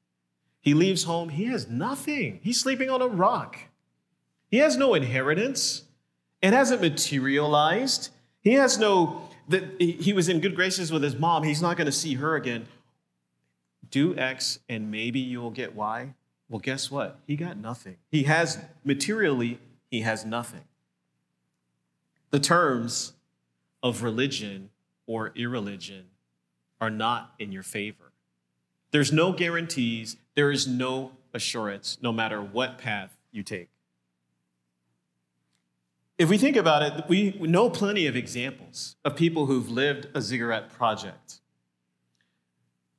He 0.65 0.73
leaves 0.73 1.03
home, 1.03 1.29
he 1.29 1.45
has 1.45 1.69
nothing. 1.69 2.41
He's 2.43 2.59
sleeping 2.59 2.89
on 2.89 3.01
a 3.01 3.07
rock. 3.07 3.57
He 4.49 4.57
has 4.57 4.75
no 4.75 4.93
inheritance. 4.93 5.83
It 6.41 6.51
hasn't 6.51 6.81
materialized. 6.81 8.09
He 8.41 8.53
has 8.53 8.77
no, 8.77 9.29
that 9.47 9.63
he 9.79 10.11
was 10.11 10.27
in 10.27 10.41
good 10.41 10.55
graces 10.55 10.91
with 10.91 11.03
his 11.03 11.15
mom. 11.15 11.43
He's 11.43 11.61
not 11.61 11.77
going 11.77 11.85
to 11.85 11.91
see 11.91 12.15
her 12.15 12.35
again 12.35 12.67
do 13.89 14.17
X 14.17 14.59
and 14.67 14.91
maybe 14.91 15.19
you 15.19 15.39
will 15.39 15.51
get 15.51 15.75
Y. 15.75 16.13
Well, 16.49 16.59
guess 16.59 16.91
what? 16.91 17.19
He 17.25 17.35
got 17.35 17.57
nothing. 17.57 17.97
He 18.11 18.23
has, 18.23 18.59
materially, 18.83 19.59
he 19.89 20.01
has 20.01 20.25
nothing. 20.25 20.65
The 22.31 22.39
terms 22.39 23.13
of 23.81 24.03
religion 24.03 24.69
or 25.07 25.31
irreligion 25.35 26.05
are 26.81 26.89
not 26.89 27.33
in 27.39 27.51
your 27.51 27.63
favor. 27.63 28.04
There's 28.91 29.11
no 29.11 29.33
guarantees, 29.33 30.17
there 30.35 30.51
is 30.51 30.67
no 30.67 31.11
assurance, 31.33 31.97
no 32.01 32.11
matter 32.11 32.41
what 32.41 32.77
path 32.77 33.17
you 33.31 33.43
take. 33.43 33.69
If 36.17 36.29
we 36.29 36.37
think 36.37 36.55
about 36.55 36.81
it, 36.81 37.09
we 37.09 37.31
know 37.39 37.69
plenty 37.69 38.07
of 38.07 38.15
examples 38.15 38.95
of 39.03 39.17
people 39.17 39.47
who've 39.47 39.69
lived 39.69 40.07
a 40.13 40.21
ziggurat 40.21 40.71
project 40.71 41.41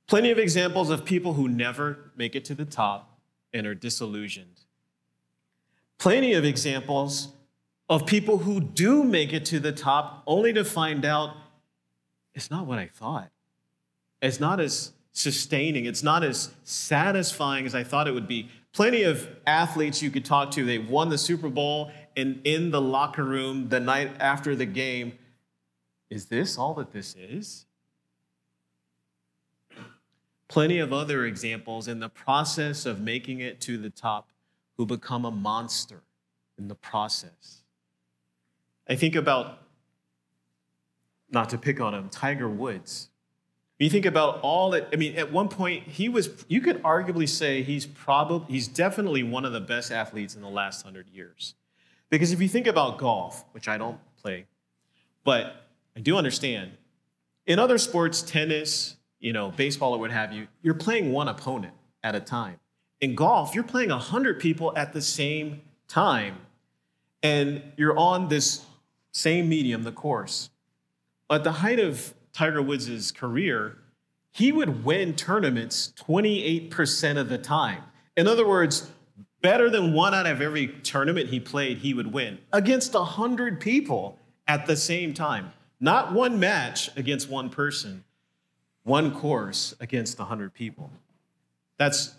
Plenty 0.07 0.31
of 0.31 0.39
examples 0.39 0.89
of 0.89 1.05
people 1.05 1.35
who 1.35 1.49
never 1.49 2.13
make 2.17 2.37
it 2.37 2.45
to 2.47 2.55
the 2.55 2.65
top 2.65 3.19
and 3.53 3.67
are 3.67 3.75
disillusioned. 3.75 4.61
Plenty 5.99 6.33
of 6.35 6.45
examples 6.45 7.33
of 7.89 8.07
people 8.07 8.39
who 8.39 8.61
do 8.61 9.03
make 9.03 9.33
it 9.33 9.45
to 9.47 9.59
the 9.59 9.73
top 9.73 10.23
only 10.27 10.53
to 10.53 10.65
find 10.65 11.05
out 11.05 11.37
it's 12.35 12.51
not 12.51 12.67
what 12.67 12.79
I 12.79 12.87
thought. 12.87 13.31
It's 14.23 14.39
not 14.39 14.61
as 14.61 14.93
sustaining, 15.17 15.87
it's 15.87 16.03
not 16.03 16.23
as 16.23 16.53
satisfying 16.63 17.65
as 17.65 17.75
I 17.75 17.83
thought 17.83 18.07
it 18.07 18.13
would 18.13 18.29
be. 18.29 18.51
Plenty 18.73 19.03
of 19.05 19.27
athletes 19.47 20.03
you 20.03 20.11
could 20.11 20.27
talk 20.27 20.51
to—they've 20.53 20.89
won 20.89 21.09
the 21.09 21.17
Super 21.17 21.49
Bowl, 21.49 21.91
and 22.15 22.41
in 22.45 22.71
the 22.71 22.81
locker 22.81 23.25
room 23.25 23.71
the 23.71 23.81
night 23.81 24.13
after 24.21 24.55
the 24.55 24.67
game, 24.67 25.15
is 26.11 26.27
this 26.27 26.59
all 26.59 26.75
that 26.75 26.93
this 26.93 27.17
is? 27.17 27.65
Plenty 30.49 30.79
of 30.79 30.93
other 30.93 31.25
examples 31.25 31.89
in 31.89 32.01
the 32.01 32.11
process 32.11 32.85
of 32.85 33.01
making 33.01 33.41
it 33.41 33.61
to 33.63 33.79
the 33.79 33.91
top 33.91 34.29
who 34.77 34.85
become 34.85 35.25
a 35.25 35.31
monster 35.31 36.03
in 36.59 36.69
the 36.69 36.75
process. 36.75 37.63
I 38.87 38.95
think 38.95 39.17
about, 39.17 39.59
not 41.31 41.49
to 41.49 41.59
pick 41.59 41.81
on 41.81 41.95
him, 41.95 42.11
Tiger 42.11 42.49
Woods. 42.49 43.09
You 43.79 43.91
think 43.91 44.07
about 44.07 44.41
all 44.41 44.71
that, 44.71 44.89
I 44.93 44.97
mean, 44.97 45.17
at 45.17 45.31
one 45.31 45.49
point, 45.49 45.87
he 45.87 46.09
was, 46.09 46.31
you 46.49 46.63
could 46.63 46.83
arguably 46.83 47.29
say 47.29 47.63
he's 47.63 47.85
probably, 47.85 48.47
he's 48.51 48.69
definitely 48.69 49.23
one 49.23 49.45
of 49.45 49.53
the 49.53 49.61
best 49.61 49.93
athletes 49.93 50.35
in 50.35 50.41
the 50.41 50.49
last 50.49 50.83
hundred 50.83 51.09
years. 51.11 51.55
Because 52.09 52.33
if 52.33 52.41
you 52.41 52.49
think 52.49 52.67
about 52.67 52.97
golf, 52.97 53.45
which 53.53 53.69
I 53.69 53.77
don't 53.77 53.99
play, 54.17 54.47
but 55.25 55.67
I 55.95 56.01
do 56.01 56.17
understand, 56.17 56.73
in 57.47 57.59
other 57.59 57.77
sports, 57.77 58.23
tennis, 58.23 58.97
you 59.21 59.33
know, 59.33 59.51
baseball 59.51 59.93
or 59.93 59.99
what 59.99 60.11
have 60.11 60.33
you, 60.33 60.49
you're 60.63 60.75
playing 60.75 61.13
one 61.13 61.29
opponent 61.29 61.75
at 62.03 62.15
a 62.15 62.21
time. 62.21 62.59
In 63.01 63.15
golf, 63.15 63.55
you're 63.55 63.65
playing 63.65 63.91
100 63.91 64.41
people 64.41 64.73
at 64.77 64.95
the 64.95 65.03
same 65.03 65.61
time, 65.87 66.39
and 67.23 67.63
you're 67.77 67.97
on 67.99 68.29
this 68.29 68.65
same 69.13 69.49
medium, 69.49 69.83
the 69.83 69.93
course. 69.93 70.49
At 71.29 71.45
the 71.45 71.53
height 71.53 71.81
of 71.81 72.15
Tiger 72.37 72.61
Woods' 72.61 73.11
career, 73.13 73.79
he 74.31 74.53
would 74.53 74.85
win 74.85 75.15
tournaments 75.15 75.95
28% 76.07 77.17
of 77.17 77.31
the 77.31 77.39
time. 77.39 77.83
In 78.15 78.29
other 78.29 78.47
words, 78.47 78.91
better 79.41 79.71
than 79.71 79.95
one 79.95 80.13
out 80.13 80.27
of 80.27 80.43
every 80.43 80.69
tournament 80.69 81.31
he 81.31 81.41
played, 81.41 81.79
he 81.79 81.95
would 81.95 82.13
win 82.13 82.39
against 82.53 82.93
100 82.93 83.59
people 83.59 84.19
at 84.47 84.67
the 84.67 84.77
same 84.77 85.15
time. 85.15 85.55
Not 85.81 86.13
one 86.13 86.39
match 86.39 86.95
against 86.95 87.31
one 87.31 87.49
person, 87.49 88.05
one 88.83 89.15
course 89.15 89.75
against 89.81 90.19
100 90.19 90.53
people. 90.53 90.91
That's 91.79 92.15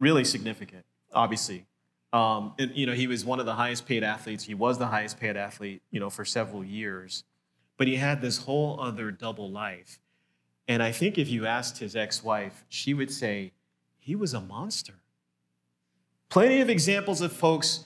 really 0.00 0.24
significant, 0.24 0.86
obviously. 1.12 1.66
Um, 2.14 2.54
and, 2.58 2.74
you 2.74 2.86
know, 2.86 2.94
he 2.94 3.06
was 3.06 3.22
one 3.22 3.38
of 3.38 3.44
the 3.44 3.54
highest 3.54 3.84
paid 3.84 4.02
athletes. 4.02 4.44
He 4.44 4.54
was 4.54 4.78
the 4.78 4.86
highest 4.86 5.20
paid 5.20 5.36
athlete, 5.36 5.82
you 5.90 6.00
know, 6.00 6.08
for 6.08 6.24
several 6.24 6.64
years. 6.64 7.24
But 7.82 7.88
he 7.88 7.96
had 7.96 8.20
this 8.20 8.44
whole 8.44 8.78
other 8.78 9.10
double 9.10 9.50
life. 9.50 9.98
And 10.68 10.84
I 10.84 10.92
think 10.92 11.18
if 11.18 11.28
you 11.28 11.46
asked 11.46 11.78
his 11.78 11.96
ex 11.96 12.22
wife, 12.22 12.64
she 12.68 12.94
would 12.94 13.10
say 13.10 13.54
he 13.98 14.14
was 14.14 14.34
a 14.34 14.40
monster. 14.40 15.00
Plenty 16.28 16.60
of 16.60 16.70
examples 16.70 17.20
of 17.20 17.32
folks 17.32 17.84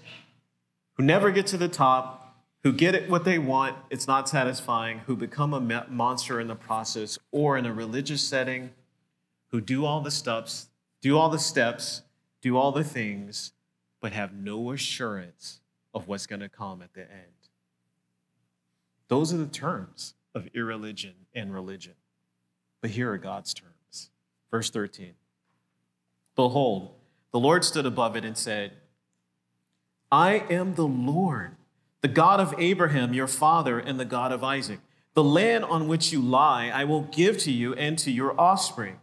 who 0.99 1.03
never 1.03 1.31
get 1.31 1.47
to 1.47 1.57
the 1.57 1.69
top, 1.69 2.37
who 2.63 2.75
get 2.75 3.09
what 3.09 3.25
they 3.25 3.39
want, 3.39 3.75
it's 3.89 4.07
not 4.07 4.29
satisfying, 4.29 4.99
who 5.07 5.17
become 5.17 5.55
a 5.55 5.87
monster 5.89 6.41
in 6.41 6.49
the 6.49 6.55
process, 6.55 7.19
or 7.33 7.57
in 7.57 7.65
a 7.65 7.73
religious 7.73 8.21
setting, 8.21 8.73
who 9.49 9.63
do 9.63 9.87
all 9.87 10.03
the 10.03 10.11
steps, 10.11 10.69
do 11.01 11.17
all 11.17 11.31
the 11.31 11.39
steps, 11.39 12.03
do 12.43 12.59
all 12.59 12.71
the 12.71 12.85
things, 12.85 13.55
but 14.03 14.13
have 14.13 14.35
no 14.35 14.73
assurance 14.73 15.61
of 15.95 16.07
what's 16.07 16.27
going 16.27 16.41
to 16.41 16.51
come 16.51 16.83
at 16.83 16.93
the 16.93 17.11
end. 17.11 17.36
Those 19.09 19.33
are 19.33 19.39
the 19.39 19.47
terms 19.47 20.15
of 20.35 20.49
irreligion 20.55 21.15
and 21.35 21.53
religion. 21.53 21.95
But 22.81 22.91
here 22.91 23.13
are 23.13 23.19
God's 23.19 23.55
terms. 23.55 24.11
Verse 24.51 24.71
13 24.71 25.15
Behold, 26.35 26.95
the 27.33 27.41
Lord 27.41 27.65
stood 27.65 27.87
above 27.87 28.17
it 28.17 28.25
and 28.25 28.37
said, 28.37 28.73
I 30.11 30.45
am 30.51 30.75
the 30.75 30.87
Lord, 30.87 31.57
the 32.01 32.09
God 32.09 32.41
of 32.41 32.55
Abraham, 32.59 33.13
your 33.13 33.27
father, 33.27 33.79
and 33.79 33.99
the 33.99 34.05
God 34.05 34.33
of 34.33 34.45
Isaac. 34.45 34.81
The 35.15 35.25
land 35.25 35.65
on 35.65 35.89
which 35.89 36.13
you 36.13 36.21
lie, 36.21 36.69
I 36.69 36.85
will 36.85 37.03
give 37.03 37.39
to 37.39 37.51
you 37.51 37.73
and 37.75 37.99
to 38.01 38.11
your 38.11 38.39
offspring. 38.39 39.01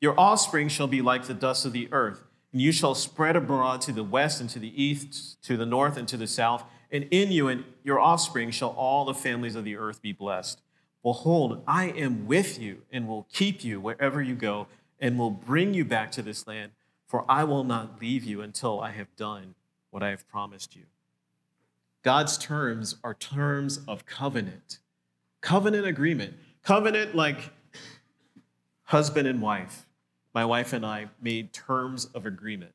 Your 0.00 0.18
offspring 0.18 0.68
shall 0.68 0.88
be 0.88 1.00
like 1.00 1.26
the 1.26 1.34
dust 1.34 1.64
of 1.64 1.72
the 1.72 1.88
earth, 1.92 2.24
and 2.52 2.60
you 2.60 2.72
shall 2.72 2.94
spread 2.94 3.36
abroad 3.36 3.80
to 3.82 3.92
the 3.92 4.04
west 4.04 4.40
and 4.40 4.50
to 4.50 4.58
the 4.58 4.82
east, 4.82 5.40
to 5.44 5.56
the 5.56 5.64
north 5.64 5.96
and 5.96 6.08
to 6.08 6.16
the 6.16 6.26
south 6.26 6.64
and 6.90 7.06
in 7.10 7.32
you 7.32 7.48
and 7.48 7.64
your 7.84 8.00
offspring 8.00 8.50
shall 8.50 8.70
all 8.70 9.04
the 9.04 9.14
families 9.14 9.54
of 9.54 9.64
the 9.64 9.76
earth 9.76 10.02
be 10.02 10.12
blessed. 10.12 10.60
Behold, 11.02 11.62
I 11.66 11.86
am 11.90 12.26
with 12.26 12.60
you 12.60 12.82
and 12.90 13.06
will 13.06 13.26
keep 13.32 13.62
you 13.64 13.80
wherever 13.80 14.20
you 14.20 14.34
go 14.34 14.66
and 14.98 15.18
will 15.18 15.30
bring 15.30 15.74
you 15.74 15.84
back 15.84 16.10
to 16.12 16.22
this 16.22 16.46
land, 16.46 16.72
for 17.06 17.24
I 17.28 17.44
will 17.44 17.64
not 17.64 18.00
leave 18.00 18.24
you 18.24 18.40
until 18.40 18.80
I 18.80 18.90
have 18.90 19.14
done 19.16 19.54
what 19.90 20.02
I 20.02 20.10
have 20.10 20.28
promised 20.28 20.74
you. 20.74 20.82
God's 22.02 22.38
terms 22.38 22.96
are 23.02 23.14
terms 23.14 23.80
of 23.88 24.06
covenant, 24.06 24.78
covenant 25.40 25.86
agreement. 25.86 26.34
Covenant, 26.62 27.14
like 27.14 27.50
husband 28.84 29.28
and 29.28 29.40
wife. 29.40 29.86
My 30.34 30.44
wife 30.44 30.72
and 30.72 30.84
I 30.84 31.06
made 31.20 31.52
terms 31.52 32.06
of 32.06 32.26
agreement. 32.26 32.72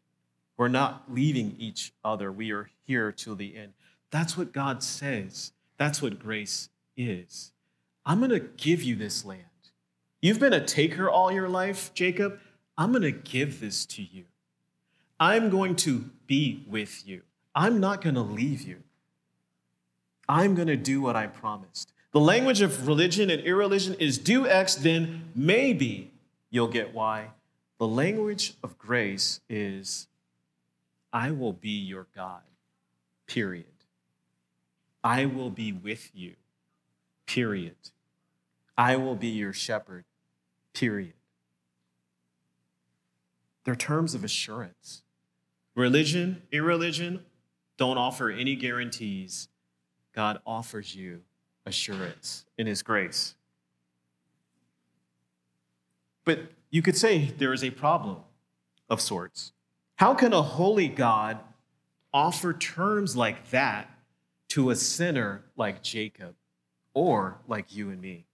We're 0.56 0.70
not 0.70 1.04
leaving 1.10 1.56
each 1.58 1.92
other, 2.04 2.32
we 2.32 2.52
are 2.52 2.70
here 2.86 3.12
till 3.12 3.36
the 3.36 3.58
end. 3.58 3.74
That's 4.12 4.38
what 4.38 4.52
God 4.52 4.84
says. 4.84 5.54
That's 5.78 6.02
what 6.02 6.20
grace 6.20 6.70
is. 6.96 7.52
I'm 8.06 8.20
going 8.20 8.32
to 8.32 8.40
give 8.40 8.84
you 8.84 8.96
this 8.96 9.26
land. 9.26 9.46
You've 10.22 10.40
been 10.40 10.54
a 10.54 10.64
taker 10.64 11.10
all 11.10 11.32
your 11.32 11.50
life, 11.50 11.94
Jacob. 11.94 12.40
I'm 12.78 12.92
going 12.92 13.02
to 13.02 13.12
give 13.12 13.60
this 13.60 13.86
to 13.88 14.04
you. 14.04 14.26
I'm 15.20 15.50
going 15.50 15.76
to 15.78 16.10
be 16.28 16.64
with 16.68 17.08
you. 17.08 17.22
I'm 17.56 17.80
not 17.80 18.02
going 18.02 18.16
to 18.16 18.22
leave 18.22 18.62
you. 18.62 18.84
I'm 20.28 20.56
going 20.56 20.68
to 20.68 20.78
do 20.78 21.02
what 21.02 21.16
I 21.16 21.28
promised. 21.28 21.94
The 22.12 22.20
language 22.20 22.62
of 22.62 22.88
religion 22.88 23.30
and 23.30 23.42
irreligion 23.44 23.96
is 23.96 24.18
do 24.18 24.48
X, 24.48 24.76
then 24.76 25.30
maybe 25.36 26.12
you'll 26.50 26.68
get 26.68 26.94
Y. 26.94 27.28
The 27.80 27.88
language 27.88 28.54
of 28.64 28.78
grace 28.78 29.42
is 29.50 30.08
I 31.12 31.32
will 31.32 31.54
be 31.54 31.70
your 31.70 32.08
God, 32.16 32.42
period. 33.28 33.66
I 35.04 35.26
will 35.26 35.50
be 35.50 35.72
with 35.72 36.12
you, 36.14 36.36
period. 37.26 37.76
I 38.78 38.96
will 38.96 39.16
be 39.16 39.28
your 39.28 39.54
shepherd, 39.54 40.06
period. 40.74 41.14
They're 43.64 43.76
terms 43.76 44.16
of 44.16 44.24
assurance. 44.24 45.04
Religion, 45.76 46.44
irreligion, 46.52 47.24
don't 47.78 47.98
offer 47.98 48.30
any 48.30 48.56
guarantees. 48.56 49.48
God 50.14 50.40
offers 50.46 50.96
you 50.96 51.22
assurance 51.66 52.46
in 52.58 52.68
His 52.68 52.84
grace. 52.84 53.36
But 56.26 56.52
you 56.70 56.82
could 56.82 56.98
say 56.98 57.34
there 57.38 57.54
is 57.54 57.64
a 57.64 57.72
problem 57.72 58.18
of 58.90 59.02
sorts. 59.02 59.54
How 59.96 60.14
can 60.14 60.34
a 60.34 60.42
holy 60.42 60.88
God 60.88 61.40
offer 62.14 62.54
terms 62.54 63.16
like 63.16 63.50
that 63.52 63.90
to 64.52 64.70
a 64.70 64.76
sinner 64.76 65.44
like 65.56 65.82
Jacob 65.82 66.36
or 66.94 67.40
like 67.48 67.74
you 67.74 67.90
and 67.90 68.02
me. 68.02 68.26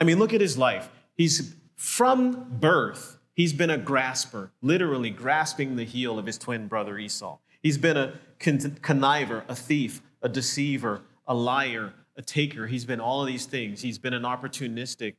I 0.00 0.04
mean, 0.04 0.20
look 0.20 0.32
at 0.32 0.40
his 0.40 0.56
life. 0.56 0.88
He's 1.16 1.56
from 1.74 2.46
birth, 2.60 3.18
he's 3.34 3.52
been 3.52 3.70
a 3.70 3.76
grasper, 3.76 4.52
literally 4.62 5.10
grasping 5.10 5.74
the 5.74 5.84
heel 5.84 6.16
of 6.16 6.26
his 6.26 6.38
twin 6.38 6.68
brother 6.68 6.96
Esau. 6.96 7.38
He's 7.60 7.76
been 7.76 7.96
a 7.96 8.14
conniver, 8.38 9.42
a 9.48 9.56
thief, 9.56 10.00
a 10.22 10.28
deceiver, 10.28 11.02
a 11.26 11.34
liar, 11.34 11.92
a 12.16 12.22
taker. 12.22 12.68
He's 12.68 12.84
been 12.84 13.00
all 13.00 13.20
of 13.20 13.26
these 13.26 13.46
things. 13.46 13.82
He's 13.82 13.98
been 13.98 14.14
an 14.14 14.22
opportunistic, 14.22 15.16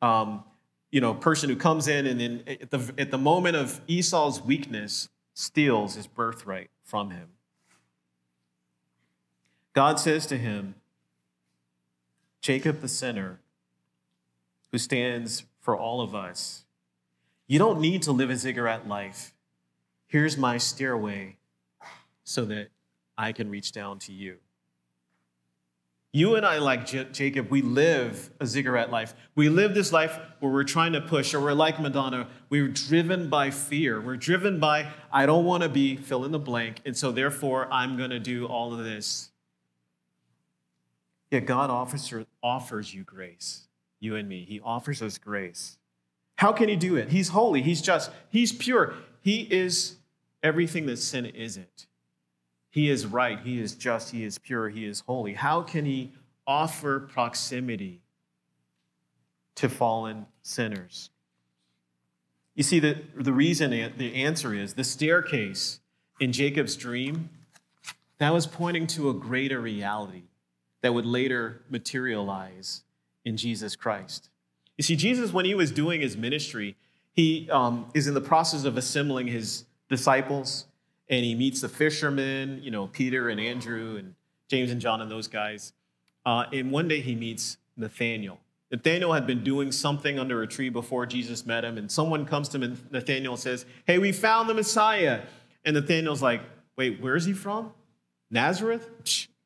um, 0.00 0.44
you 0.90 1.02
know, 1.02 1.12
person 1.12 1.50
who 1.50 1.56
comes 1.56 1.88
in 1.88 2.06
and 2.06 2.18
then 2.18 2.42
at 2.46 2.70
the, 2.70 2.94
at 2.96 3.10
the 3.10 3.18
moment 3.18 3.56
of 3.56 3.82
Esau's 3.86 4.40
weakness, 4.40 5.10
steals 5.34 5.94
his 5.94 6.06
birthright 6.06 6.70
from 6.84 7.10
him. 7.10 7.28
God 9.78 10.00
says 10.00 10.26
to 10.26 10.36
him, 10.36 10.74
Jacob 12.40 12.80
the 12.80 12.88
sinner, 12.88 13.38
who 14.72 14.78
stands 14.78 15.44
for 15.60 15.76
all 15.76 16.00
of 16.00 16.16
us, 16.16 16.64
you 17.46 17.60
don't 17.60 17.78
need 17.80 18.02
to 18.02 18.10
live 18.10 18.28
a 18.28 18.36
ziggurat 18.36 18.88
life. 18.88 19.32
Here's 20.08 20.36
my 20.36 20.58
stairway 20.58 21.36
so 22.24 22.44
that 22.46 22.70
I 23.16 23.30
can 23.30 23.50
reach 23.50 23.70
down 23.70 24.00
to 24.00 24.12
you. 24.12 24.38
You 26.12 26.34
and 26.34 26.44
I, 26.44 26.58
like 26.58 26.84
J- 26.84 27.06
Jacob, 27.12 27.48
we 27.48 27.62
live 27.62 28.32
a 28.40 28.48
ziggurat 28.48 28.90
life. 28.90 29.14
We 29.36 29.48
live 29.48 29.74
this 29.74 29.92
life 29.92 30.18
where 30.40 30.50
we're 30.50 30.64
trying 30.64 30.94
to 30.94 31.00
push, 31.00 31.34
or 31.34 31.40
we're 31.40 31.52
like 31.52 31.78
Madonna, 31.78 32.26
we're 32.50 32.66
driven 32.66 33.28
by 33.28 33.52
fear. 33.52 34.00
We're 34.00 34.16
driven 34.16 34.58
by, 34.58 34.88
I 35.12 35.24
don't 35.24 35.44
want 35.44 35.62
to 35.62 35.68
be 35.68 35.94
fill 35.94 36.24
in 36.24 36.32
the 36.32 36.40
blank, 36.40 36.80
and 36.84 36.96
so 36.96 37.12
therefore 37.12 37.72
I'm 37.72 37.96
going 37.96 38.10
to 38.10 38.18
do 38.18 38.46
all 38.46 38.72
of 38.72 38.82
this. 38.82 39.30
Yet 41.30 41.46
God 41.46 41.70
offers, 41.70 42.12
offers 42.42 42.94
you 42.94 43.04
grace, 43.04 43.68
you 44.00 44.16
and 44.16 44.28
me. 44.28 44.44
He 44.48 44.60
offers 44.60 45.02
us 45.02 45.18
grace. 45.18 45.78
How 46.36 46.52
can 46.52 46.68
He 46.68 46.76
do 46.76 46.96
it? 46.96 47.10
He's 47.10 47.28
holy, 47.28 47.62
He's 47.62 47.82
just, 47.82 48.10
He's 48.30 48.52
pure. 48.52 48.94
He 49.20 49.42
is 49.42 49.96
everything 50.42 50.86
that 50.86 50.98
sin 50.98 51.26
isn't. 51.26 51.86
He 52.70 52.88
is 52.88 53.06
right, 53.06 53.40
He 53.40 53.60
is 53.60 53.74
just, 53.74 54.10
He 54.10 54.24
is 54.24 54.38
pure, 54.38 54.68
He 54.68 54.86
is 54.86 55.00
holy. 55.00 55.34
How 55.34 55.62
can 55.62 55.84
He 55.84 56.12
offer 56.46 57.00
proximity 57.00 58.00
to 59.56 59.68
fallen 59.68 60.26
sinners? 60.42 61.10
You 62.54 62.62
see, 62.64 62.80
the, 62.80 63.02
the 63.14 63.32
reason, 63.32 63.70
the 63.70 64.14
answer 64.16 64.54
is 64.54 64.74
the 64.74 64.82
staircase 64.82 65.80
in 66.18 66.32
Jacob's 66.32 66.74
dream, 66.74 67.30
that 68.18 68.32
was 68.32 68.46
pointing 68.46 68.86
to 68.88 69.10
a 69.10 69.14
greater 69.14 69.60
reality 69.60 70.22
that 70.82 70.94
would 70.94 71.06
later 71.06 71.62
materialize 71.68 72.82
in 73.24 73.36
Jesus 73.36 73.76
Christ. 73.76 74.30
You 74.76 74.84
see, 74.84 74.96
Jesus, 74.96 75.32
when 75.32 75.44
he 75.44 75.54
was 75.54 75.70
doing 75.70 76.00
his 76.00 76.16
ministry, 76.16 76.76
he 77.12 77.48
um, 77.50 77.90
is 77.94 78.06
in 78.06 78.14
the 78.14 78.20
process 78.20 78.64
of 78.64 78.76
assembling 78.76 79.26
his 79.26 79.64
disciples, 79.88 80.66
and 81.08 81.24
he 81.24 81.34
meets 81.34 81.60
the 81.60 81.68
fishermen, 81.68 82.60
you 82.62 82.70
know, 82.70 82.86
Peter 82.86 83.28
and 83.28 83.40
Andrew 83.40 83.96
and 83.96 84.14
James 84.48 84.70
and 84.70 84.80
John 84.80 85.00
and 85.00 85.10
those 85.10 85.26
guys. 85.26 85.72
Uh, 86.24 86.44
and 86.52 86.70
one 86.70 86.86
day 86.86 87.00
he 87.00 87.14
meets 87.14 87.56
Nathaniel. 87.76 88.38
Nathaniel 88.70 89.14
had 89.14 89.26
been 89.26 89.42
doing 89.42 89.72
something 89.72 90.18
under 90.18 90.42
a 90.42 90.46
tree 90.46 90.68
before 90.68 91.06
Jesus 91.06 91.46
met 91.46 91.64
him, 91.64 91.78
and 91.78 91.90
someone 91.90 92.26
comes 92.26 92.48
to 92.50 92.58
Nathaniel 92.58 93.32
and 93.32 93.40
says, 93.40 93.64
Hey, 93.86 93.98
we 93.98 94.12
found 94.12 94.48
the 94.48 94.54
Messiah. 94.54 95.22
And 95.64 95.74
Nathaniel's 95.74 96.22
like, 96.22 96.42
Wait, 96.76 97.00
where 97.00 97.16
is 97.16 97.24
he 97.24 97.32
from? 97.32 97.72
Nazareth? 98.30 98.88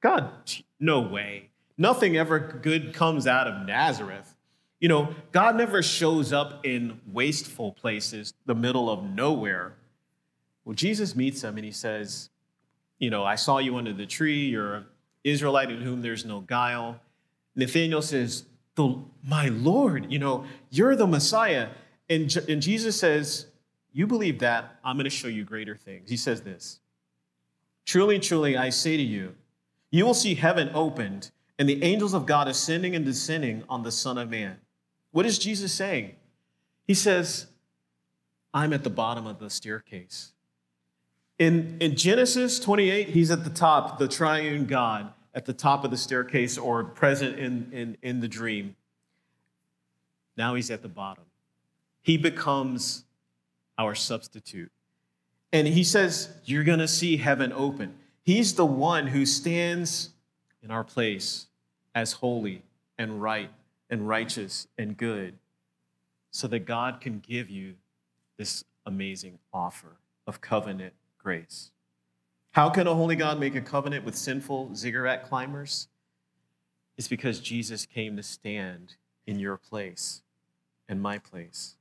God, 0.03 0.31
no 0.79 1.01
way. 1.01 1.51
Nothing 1.79 2.17
ever 2.17 2.39
good 2.39 2.93
comes 2.93 3.27
out 3.27 3.47
of 3.47 3.67
Nazareth. 3.67 4.35
You 4.81 4.89
know, 4.89 5.15
God 5.31 5.57
never 5.57 5.83
shows 5.83 6.33
up 6.33 6.67
in 6.67 7.01
wasteful 7.13 7.73
places, 7.73 8.35
the 8.47 8.55
middle 8.55 8.91
of 8.91 9.05
nowhere. 9.05 9.75
Well, 10.65 10.75
Jesus 10.75 11.15
meets 11.15 11.43
him 11.43 11.57
and 11.57 11.65
he 11.65 11.71
says, 11.71 12.31
You 12.99 13.11
know, 13.11 13.25
I 13.25 13.37
saw 13.37 13.59
you 13.59 13.77
under 13.77 13.93
the 13.93 14.07
tree. 14.07 14.47
You're 14.47 14.75
an 14.75 14.87
Israelite 15.23 15.71
in 15.71 15.81
whom 15.83 16.03
there's 16.03 16.25
no 16.25 16.41
guile. 16.41 17.01
Nathaniel 17.55 18.03
says, 18.03 18.45
My 19.23 19.49
Lord, 19.49 20.11
you 20.11 20.19
know, 20.19 20.45
you're 20.71 20.97
the 20.97 21.07
Messiah. 21.07 21.69
And, 22.11 22.35
and 22.49 22.61
Jesus 22.61 22.99
says, 22.99 23.47
You 23.93 24.09
believe 24.09 24.41
that, 24.41 24.79
I'm 24.85 24.97
going 24.97 25.05
to 25.05 25.11
show 25.11 25.29
you 25.29 25.45
greater 25.45 25.77
things. 25.77 26.11
He 26.11 26.17
says 26.17 26.43
this 26.43 26.81
Truly, 27.85 28.19
truly, 28.19 28.57
I 28.57 28.71
say 28.71 28.97
to 28.97 29.03
you, 29.03 29.35
you 29.93 30.05
will 30.05 30.15
see 30.15 30.35
heaven 30.35 30.71
opened 30.75 31.31
and 31.59 31.69
the 31.69 31.85
angels 31.85 32.15
of 32.15 32.27
God 32.27 32.49
ascending 32.49 32.97
and 32.97 33.05
descending 33.05 33.63
on 33.69 33.85
the 33.85 33.93
Son 33.93 34.19
of 34.19 34.29
Man. 34.29 34.57
What 35.13 35.27
is 35.27 35.39
Jesus 35.39 35.71
saying? 35.71 36.17
He 36.87 36.95
says, 36.95 37.47
I'm 38.53 38.73
at 38.73 38.83
the 38.83 38.91
bottom 38.91 39.27
of 39.27 39.39
the 39.39 39.51
staircase. 39.51 40.33
In, 41.39 41.77
in 41.81 41.95
Genesis 41.95 42.59
28, 42.59 43.11
he's 43.11 43.31
at 43.31 43.45
the 43.45 43.51
top, 43.51 43.99
the 43.99 44.09
triune 44.09 44.67
God 44.67 45.13
at 45.35 45.45
the 45.45 45.53
top 45.53 45.85
of 45.85 45.91
the 45.91 45.97
staircase 45.97 46.59
or 46.59 46.85
present 46.85 47.39
in, 47.39 47.69
in, 47.73 47.97
in 48.03 48.21
the 48.21 48.29
dream. 48.29 48.77
Now 50.37 50.55
he's 50.55 50.71
at 50.71 50.83
the 50.83 50.89
bottom. 50.89 51.25
He 52.01 52.17
becomes 52.17 53.05
our 53.79 53.95
substitute. 53.95 54.71
And 55.53 55.69
he 55.69 55.85
says, 55.85 56.31
You're 56.45 56.65
going 56.65 56.79
to 56.79 56.89
see 56.89 57.19
heaven 57.19 57.53
open. 57.53 57.95
He's 58.23 58.55
the 58.55 58.67
one 58.67 59.09
who 59.09 59.27
stands 59.27 60.11
in 60.63 60.71
our 60.71 60.85
place 60.85 61.49
as 61.95 62.13
holy 62.13 62.63
and 62.99 63.21
right 63.21 63.51
and 63.91 64.09
righteous 64.09 64.69
and 64.79 64.97
good 64.97 65.39
so 66.31 66.47
that 66.49 66.61
God 66.61 67.01
can 67.01 67.19
give 67.19 67.51
you 67.51 67.75
this 68.39 68.65
amazing 68.87 69.39
offer 69.53 69.99
of 70.27 70.41
covenant 70.41 70.95
grace. 71.19 71.71
How 72.53 72.71
can 72.71 72.87
a 72.87 72.95
holy 72.95 73.17
God 73.17 73.41
make 73.41 73.55
a 73.55 73.61
covenant 73.61 74.05
with 74.05 74.17
sinful 74.17 74.75
ziggurat 74.75 75.29
climbers? 75.29 75.89
It's 76.97 77.09
because 77.09 77.41
Jesus 77.41 77.87
came 77.87 78.17
to 78.17 78.23
stand 78.23 78.95
in 79.27 79.39
your 79.39 79.57
place 79.57 80.23
and 80.89 81.01
my 81.01 81.19
place. 81.19 81.77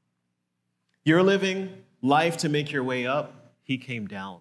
You're 1.04 1.24
living 1.24 1.84
life 2.02 2.38
to 2.38 2.50
make 2.50 2.72
your 2.72 2.84
way 2.84 3.06
up, 3.06 3.54
he 3.64 3.78
came 3.78 4.08
down. 4.08 4.40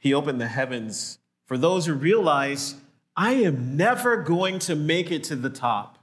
He 0.00 0.12
opened 0.12 0.40
the 0.40 0.48
heavens 0.48 1.18
for 1.46 1.56
those 1.56 1.86
who 1.86 1.94
realize 1.94 2.74
I 3.16 3.34
am 3.34 3.76
never 3.76 4.16
going 4.16 4.58
to 4.60 4.74
make 4.74 5.12
it 5.12 5.22
to 5.24 5.36
the 5.36 5.50
top. 5.50 5.98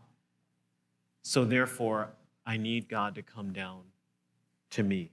So 1.24 1.44
therefore, 1.44 2.12
I 2.46 2.58
need 2.58 2.88
God 2.88 3.16
to 3.16 3.22
come 3.22 3.52
down 3.52 3.82
to 4.72 4.84
me. 4.84 5.12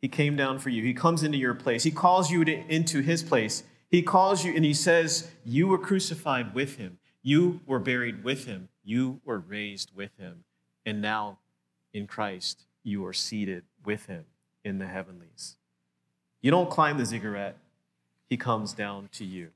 He 0.00 0.08
came 0.08 0.34
down 0.34 0.58
for 0.58 0.70
you. 0.70 0.82
He 0.82 0.94
comes 0.94 1.22
into 1.22 1.38
your 1.38 1.54
place. 1.54 1.84
He 1.84 1.92
calls 1.92 2.30
you 2.30 2.44
to, 2.44 2.52
into 2.72 3.02
his 3.02 3.22
place. 3.22 3.62
He 3.88 4.02
calls 4.02 4.44
you 4.44 4.54
and 4.56 4.64
he 4.64 4.74
says, 4.74 5.30
You 5.44 5.68
were 5.68 5.78
crucified 5.78 6.54
with 6.54 6.76
him. 6.76 6.98
You 7.22 7.60
were 7.66 7.78
buried 7.78 8.24
with 8.24 8.46
him. 8.46 8.68
You 8.82 9.20
were 9.24 9.38
raised 9.38 9.94
with 9.94 10.10
him. 10.18 10.44
And 10.84 11.00
now 11.00 11.38
in 11.92 12.06
Christ, 12.06 12.64
you 12.82 13.06
are 13.06 13.12
seated 13.12 13.64
with 13.84 14.06
him 14.06 14.24
in 14.64 14.78
the 14.78 14.86
heavenlies. 14.86 15.56
You 16.42 16.50
don't 16.50 16.68
climb 16.68 16.98
the 16.98 17.06
ziggurat, 17.06 17.56
he 18.28 18.36
comes 18.36 18.72
down 18.72 19.08
to 19.12 19.24
you. 19.24 19.48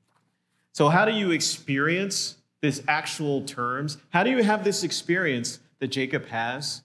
So, 0.71 0.89
how 0.89 1.05
do 1.05 1.11
you 1.11 1.31
experience 1.31 2.37
this 2.61 2.81
actual 2.87 3.41
terms? 3.43 3.97
How 4.09 4.23
do 4.23 4.29
you 4.29 4.43
have 4.43 4.63
this 4.63 4.83
experience 4.83 5.59
that 5.79 5.87
Jacob 5.87 6.27
has? 6.27 6.83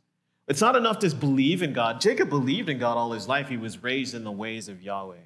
It's 0.49 0.61
not 0.61 0.77
enough 0.77 0.99
to 1.01 1.15
believe 1.15 1.63
in 1.63 1.73
God. 1.73 2.01
Jacob 2.01 2.29
believed 2.29 2.69
in 2.69 2.79
God 2.79 2.97
all 2.97 3.13
his 3.13 3.29
life. 3.29 3.49
He 3.49 3.57
was 3.57 3.83
raised 3.83 4.15
in 4.15 4.25
the 4.25 4.33
ways 4.33 4.69
of 4.69 4.83
Yahweh. 4.83 5.17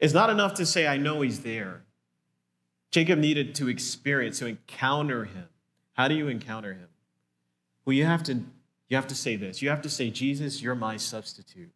It's 0.00 0.12
not 0.12 0.30
enough 0.30 0.54
to 0.54 0.66
say, 0.66 0.86
I 0.86 0.96
know 0.96 1.20
he's 1.20 1.40
there. 1.40 1.84
Jacob 2.90 3.18
needed 3.18 3.54
to 3.56 3.68
experience, 3.68 4.38
to 4.40 4.46
encounter 4.46 5.24
him. 5.24 5.46
How 5.94 6.08
do 6.08 6.14
you 6.14 6.28
encounter 6.28 6.74
him? 6.74 6.88
Well, 7.84 7.94
you 7.94 8.04
have 8.04 8.22
to, 8.24 8.34
you 8.88 8.96
have 8.96 9.06
to 9.08 9.14
say 9.14 9.36
this. 9.36 9.62
You 9.62 9.70
have 9.70 9.82
to 9.82 9.88
say, 9.88 10.10
Jesus, 10.10 10.60
you're 10.60 10.74
my 10.74 10.96
substitute. 10.96 11.70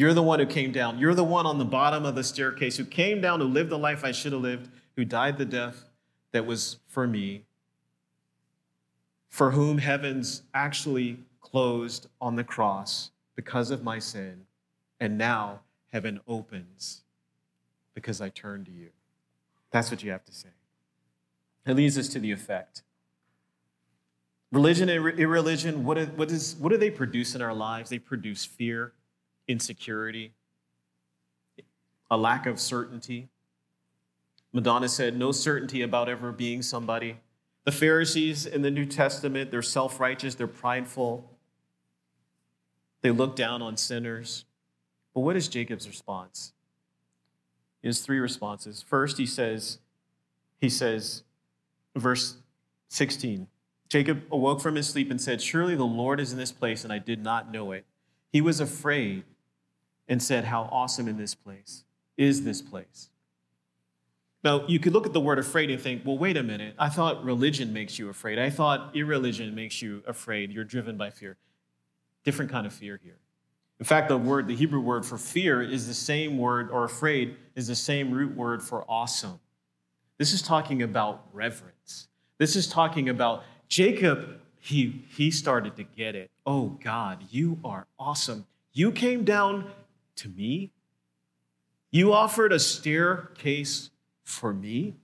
You're 0.00 0.14
the 0.14 0.22
one 0.22 0.40
who 0.40 0.46
came 0.46 0.72
down. 0.72 0.98
You're 0.98 1.14
the 1.14 1.22
one 1.22 1.44
on 1.44 1.58
the 1.58 1.64
bottom 1.66 2.06
of 2.06 2.14
the 2.14 2.24
staircase 2.24 2.78
who 2.78 2.86
came 2.86 3.20
down 3.20 3.38
to 3.40 3.44
live 3.44 3.68
the 3.68 3.76
life 3.76 4.02
I 4.02 4.12
should 4.12 4.32
have 4.32 4.40
lived, 4.40 4.70
who 4.96 5.04
died 5.04 5.36
the 5.36 5.44
death 5.44 5.90
that 6.32 6.46
was 6.46 6.78
for 6.86 7.06
me, 7.06 7.42
for 9.28 9.50
whom 9.50 9.76
heavens 9.76 10.40
actually 10.54 11.18
closed 11.42 12.06
on 12.18 12.34
the 12.34 12.42
cross 12.42 13.10
because 13.36 13.70
of 13.70 13.84
my 13.84 13.98
sin, 13.98 14.46
and 15.00 15.18
now 15.18 15.60
heaven 15.92 16.18
opens 16.26 17.02
because 17.92 18.22
I 18.22 18.30
turn 18.30 18.64
to 18.64 18.70
you. 18.70 18.88
That's 19.70 19.90
what 19.90 20.02
you 20.02 20.12
have 20.12 20.24
to 20.24 20.32
say. 20.32 20.48
It 21.66 21.76
leads 21.76 21.98
us 21.98 22.08
to 22.08 22.18
the 22.18 22.32
effect. 22.32 22.84
Religion 24.50 24.88
and 24.88 25.20
irreligion, 25.20 25.84
what, 25.84 25.98
is, 25.98 26.08
what, 26.16 26.30
is, 26.30 26.56
what 26.58 26.70
do 26.70 26.78
they 26.78 26.90
produce 26.90 27.34
in 27.34 27.42
our 27.42 27.52
lives? 27.52 27.90
They 27.90 27.98
produce 27.98 28.46
fear, 28.46 28.94
insecurity, 29.50 30.32
a 32.10 32.16
lack 32.16 32.46
of 32.46 32.60
certainty. 32.60 33.28
Madonna 34.52 34.88
said, 34.88 35.16
no 35.16 35.32
certainty 35.32 35.82
about 35.82 36.08
ever 36.08 36.32
being 36.32 36.62
somebody. 36.62 37.18
The 37.64 37.72
Pharisees 37.72 38.46
in 38.46 38.62
the 38.62 38.70
New 38.70 38.86
Testament, 38.86 39.50
they're 39.50 39.62
self 39.62 40.00
righteous, 40.00 40.34
they're 40.34 40.46
prideful, 40.46 41.28
they 43.02 43.10
look 43.10 43.36
down 43.36 43.60
on 43.60 43.76
sinners. 43.76 44.44
But 45.14 45.20
what 45.20 45.36
is 45.36 45.48
Jacob's 45.48 45.88
response? 45.88 46.52
Has 47.82 48.00
three 48.00 48.20
responses. 48.20 48.84
First, 48.86 49.18
he 49.18 49.26
says, 49.26 49.78
he 50.60 50.68
says, 50.68 51.24
verse 51.96 52.36
16, 52.88 53.48
Jacob 53.88 54.22
awoke 54.30 54.60
from 54.60 54.76
his 54.76 54.88
sleep 54.88 55.10
and 55.10 55.20
said, 55.20 55.42
Surely 55.42 55.74
the 55.74 55.84
Lord 55.84 56.20
is 56.20 56.30
in 56.32 56.38
this 56.38 56.52
place, 56.52 56.84
and 56.84 56.92
I 56.92 56.98
did 56.98 57.22
not 57.22 57.50
know 57.50 57.72
it. 57.72 57.84
He 58.32 58.40
was 58.40 58.60
afraid 58.60 59.24
and 60.10 60.22
said, 60.22 60.44
How 60.44 60.68
awesome 60.70 61.08
in 61.08 61.16
this 61.16 61.34
place 61.34 61.84
is 62.18 62.44
this 62.44 62.60
place. 62.60 63.08
Now, 64.42 64.66
you 64.66 64.78
could 64.78 64.92
look 64.92 65.06
at 65.06 65.12
the 65.12 65.20
word 65.20 65.38
afraid 65.38 65.70
and 65.70 65.80
think, 65.80 66.02
well, 66.04 66.16
wait 66.16 66.36
a 66.36 66.42
minute. 66.42 66.74
I 66.78 66.88
thought 66.88 67.22
religion 67.24 67.72
makes 67.72 67.98
you 67.98 68.08
afraid. 68.08 68.38
I 68.38 68.48
thought 68.48 68.94
irreligion 68.94 69.54
makes 69.54 69.82
you 69.82 70.02
afraid. 70.06 70.50
You're 70.50 70.64
driven 70.64 70.96
by 70.96 71.10
fear. 71.10 71.36
Different 72.24 72.50
kind 72.50 72.66
of 72.66 72.72
fear 72.72 72.98
here. 73.02 73.18
In 73.78 73.84
fact, 73.84 74.08
the 74.08 74.16
word, 74.16 74.46
the 74.46 74.56
Hebrew 74.56 74.80
word 74.80 75.04
for 75.04 75.18
fear 75.18 75.62
is 75.62 75.86
the 75.86 75.94
same 75.94 76.38
word, 76.38 76.70
or 76.70 76.84
afraid 76.84 77.36
is 77.54 77.66
the 77.66 77.74
same 77.74 78.10
root 78.10 78.34
word 78.34 78.62
for 78.62 78.84
awesome. 78.88 79.40
This 80.18 80.32
is 80.32 80.42
talking 80.42 80.82
about 80.82 81.24
reverence. 81.32 82.08
This 82.38 82.56
is 82.56 82.66
talking 82.66 83.08
about 83.08 83.42
Jacob, 83.68 84.40
he, 84.58 85.04
he 85.16 85.30
started 85.30 85.76
to 85.76 85.82
get 85.82 86.14
it. 86.14 86.30
Oh 86.46 86.78
God, 86.82 87.24
you 87.30 87.58
are 87.64 87.86
awesome. 87.98 88.46
You 88.72 88.92
came 88.92 89.24
down 89.24 89.70
to 90.20 90.28
me. 90.28 90.70
You 91.90 92.12
offered 92.12 92.52
a 92.52 92.58
staircase 92.58 93.90
for 94.24 94.52
me, 94.54 94.94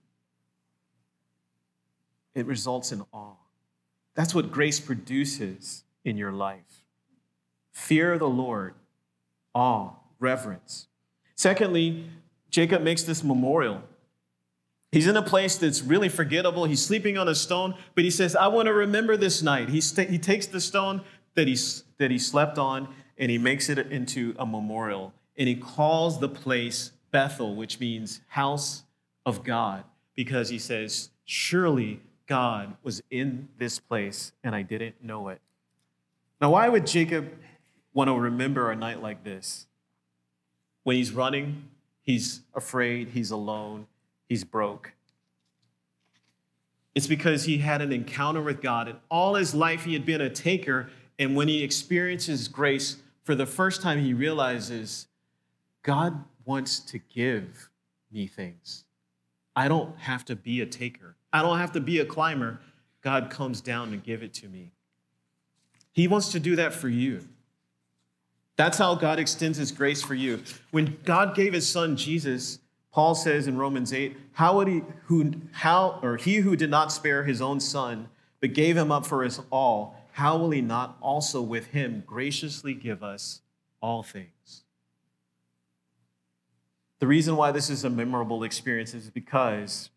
it 2.35 2.46
results 2.46 2.92
in 2.92 3.02
awe. 3.12 3.35
That's 4.14 4.35
what 4.35 4.52
grace 4.52 4.79
produces 4.79 5.85
in 6.05 6.16
your 6.16 6.33
life 6.33 6.85
fear 7.72 8.14
of 8.14 8.20
the 8.20 8.29
Lord, 8.29 8.74
awe, 9.55 9.90
reverence. 10.18 10.88
Secondly, 11.35 12.09
Jacob 12.48 12.81
makes 12.81 13.02
this 13.02 13.22
memorial. 13.22 13.83
He's 14.92 15.07
in 15.07 15.16
a 15.16 15.22
place 15.22 15.59
that's 15.59 15.83
really 15.83 16.09
forgettable. 16.09 16.64
He's 16.64 16.83
sleeping 16.83 17.18
on 17.18 17.29
a 17.29 17.35
stone, 17.35 17.74
but 17.94 18.05
he 18.05 18.11
says, 18.11 18.35
I 18.35 18.46
want 18.46 18.66
to 18.66 18.72
remember 18.72 19.18
this 19.18 19.42
night. 19.42 19.68
He, 19.68 19.83
st- 19.83 20.09
he 20.09 20.18
takes 20.18 20.46
the 20.46 20.61
stone 20.61 21.02
that 21.35 21.48
he, 21.48 21.59
that 21.98 22.11
he 22.11 22.18
slept 22.18 22.57
on 22.57 22.88
and 23.18 23.31
he 23.31 23.38
makes 23.38 23.68
it 23.68 23.79
into 23.79 24.35
a 24.38 24.46
memorial. 24.46 25.12
And 25.37 25.48
he 25.48 25.55
calls 25.55 26.20
the 26.20 26.29
place 26.29 26.92
Bethel, 27.11 27.55
which 27.55 27.81
means 27.81 28.20
house 28.29 28.85
of 29.24 29.44
God, 29.44 29.85
because 30.14 30.48
he 30.48 30.59
says, 30.59 31.11
Surely 31.24 32.00
God 32.26 32.76
was 32.83 33.02
in 33.11 33.48
this 33.59 33.79
place 33.79 34.33
and 34.42 34.55
I 34.55 34.62
didn't 34.62 35.02
know 35.02 35.29
it. 35.29 35.40
Now, 36.40 36.50
why 36.50 36.68
would 36.68 36.87
Jacob 36.87 37.33
want 37.94 38.09
to 38.09 38.14
remember 38.14 38.70
a 38.70 38.76
night 38.76 39.02
like 39.02 39.24
this? 39.24 39.66
When 40.83 40.96
he's 40.96 41.12
running, 41.12 41.68
he's 42.02 42.42
afraid, 42.55 43.09
he's 43.09 43.31
alone, 43.31 43.87
he's 44.29 44.44
broke. 44.44 44.92
It's 46.94 47.07
because 47.07 47.44
he 47.44 47.59
had 47.59 47.83
an 47.83 47.92
encounter 47.92 48.40
with 48.40 48.62
God, 48.62 48.88
and 48.88 48.98
all 49.11 49.35
his 49.35 49.55
life 49.55 49.85
he 49.85 49.92
had 49.92 50.07
been 50.07 50.20
a 50.20 50.31
taker. 50.31 50.88
And 51.18 51.37
when 51.37 51.48
he 51.48 51.62
experiences 51.62 52.48
grace 52.48 52.96
for 53.26 53.34
the 53.34 53.44
first 53.44 53.82
time, 53.82 53.98
he 53.98 54.14
realizes 54.14 55.08
God 55.82 56.24
wants 56.44 56.78
to 56.78 56.98
give 57.12 57.70
me 58.12 58.28
things. 58.28 58.84
I 59.56 59.66
don't 59.66 59.98
have 59.98 60.24
to 60.26 60.36
be 60.36 60.60
a 60.60 60.66
taker, 60.66 61.16
I 61.32 61.42
don't 61.42 61.58
have 61.58 61.72
to 61.72 61.80
be 61.80 61.98
a 61.98 62.06
climber. 62.06 62.60
God 63.02 63.30
comes 63.30 63.60
down 63.60 63.92
and 63.92 64.02
give 64.02 64.22
it 64.22 64.34
to 64.34 64.48
me. 64.48 64.72
He 65.92 66.08
wants 66.08 66.32
to 66.32 66.40
do 66.40 66.56
that 66.56 66.72
for 66.72 66.88
you. 66.88 67.28
That's 68.56 68.78
how 68.78 68.96
God 68.96 69.20
extends 69.20 69.58
his 69.58 69.70
grace 69.70 70.02
for 70.02 70.14
you. 70.14 70.42
When 70.72 70.96
God 71.04 71.36
gave 71.36 71.52
his 71.52 71.68
son 71.68 71.96
Jesus, 71.96 72.58
Paul 72.90 73.14
says 73.14 73.46
in 73.46 73.56
Romans 73.58 73.92
8, 73.92 74.16
how 74.32 74.56
would 74.56 74.66
he 74.66 74.82
who 75.04 75.32
how 75.52 76.00
or 76.02 76.16
he 76.16 76.36
who 76.36 76.56
did 76.56 76.70
not 76.70 76.90
spare 76.90 77.24
his 77.24 77.40
own 77.40 77.60
son, 77.60 78.08
but 78.40 78.54
gave 78.54 78.76
him 78.76 78.90
up 78.90 79.06
for 79.06 79.24
us 79.24 79.40
all, 79.50 79.96
how 80.16 80.38
will 80.38 80.50
he 80.50 80.62
not 80.62 80.96
also 81.02 81.42
with 81.42 81.66
him 81.66 82.02
graciously 82.07 82.72
give 82.72 83.02
us 83.02 83.42
all 83.83 84.02
things? 84.02 84.64
The 87.00 87.07
reason 87.07 87.37
why 87.37 87.52
this 87.52 87.68
is 87.68 87.85
a 87.85 87.90
memorable 87.90 88.42
experience 88.42 88.94
is 88.94 89.11
because 89.11 89.90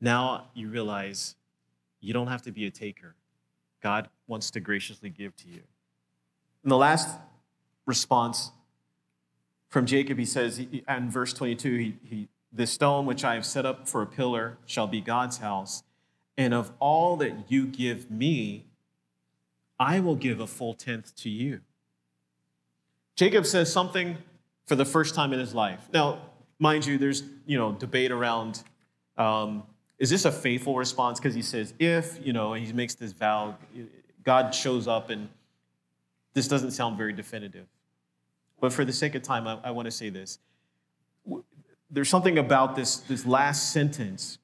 now 0.00 0.48
you 0.54 0.68
realize 0.68 1.36
you 2.00 2.12
don't 2.12 2.26
have 2.26 2.42
to 2.42 2.50
be 2.50 2.66
a 2.66 2.70
taker. 2.72 3.14
God 3.80 4.08
wants 4.26 4.50
to 4.50 4.58
graciously 4.58 5.08
give 5.08 5.36
to 5.36 5.48
you. 5.48 5.62
In 6.64 6.68
the 6.68 6.76
last 6.76 7.08
response 7.86 8.50
from 9.68 9.86
Jacob, 9.86 10.18
he 10.18 10.26
says, 10.26 10.58
in 10.58 11.10
verse 11.10 11.32
22, 11.32 11.76
he, 11.76 11.96
he, 12.02 12.28
the 12.52 12.66
stone 12.66 13.06
which 13.06 13.22
I 13.22 13.34
have 13.34 13.46
set 13.46 13.66
up 13.66 13.88
for 13.88 14.02
a 14.02 14.06
pillar 14.06 14.58
shall 14.66 14.88
be 14.88 15.00
God's 15.00 15.38
house, 15.38 15.84
and 16.36 16.52
of 16.54 16.72
all 16.78 17.16
that 17.18 17.50
you 17.50 17.66
give 17.66 18.10
me, 18.10 18.66
I 19.78 20.00
will 20.00 20.16
give 20.16 20.40
a 20.40 20.46
full 20.46 20.74
tenth 20.74 21.14
to 21.16 21.30
you. 21.30 21.60
Jacob 23.16 23.46
says 23.46 23.72
something 23.72 24.16
for 24.66 24.76
the 24.76 24.84
first 24.84 25.14
time 25.14 25.32
in 25.32 25.38
his 25.38 25.54
life. 25.54 25.88
Now, 25.92 26.18
mind 26.58 26.86
you, 26.86 26.98
there's 26.98 27.22
you 27.46 27.58
know 27.58 27.72
debate 27.72 28.10
around 28.10 28.62
um, 29.16 29.64
is 29.98 30.10
this 30.10 30.24
a 30.24 30.32
faithful 30.32 30.76
response? 30.76 31.20
Because 31.20 31.34
he 31.34 31.42
says 31.42 31.74
if 31.78 32.18
you 32.24 32.32
know 32.32 32.54
he 32.54 32.72
makes 32.72 32.94
this 32.94 33.12
vow, 33.12 33.56
God 34.24 34.54
shows 34.54 34.88
up, 34.88 35.10
and 35.10 35.28
this 36.32 36.48
doesn't 36.48 36.72
sound 36.72 36.96
very 36.96 37.12
definitive. 37.12 37.66
But 38.60 38.72
for 38.72 38.84
the 38.84 38.92
sake 38.92 39.14
of 39.14 39.22
time, 39.22 39.46
I, 39.46 39.58
I 39.64 39.70
want 39.70 39.86
to 39.86 39.90
say 39.90 40.08
this. 40.08 40.38
There's 41.90 42.08
something 42.08 42.38
about 42.38 42.74
this 42.74 42.96
this 42.96 43.24
last 43.24 43.72
sentence. 43.72 44.38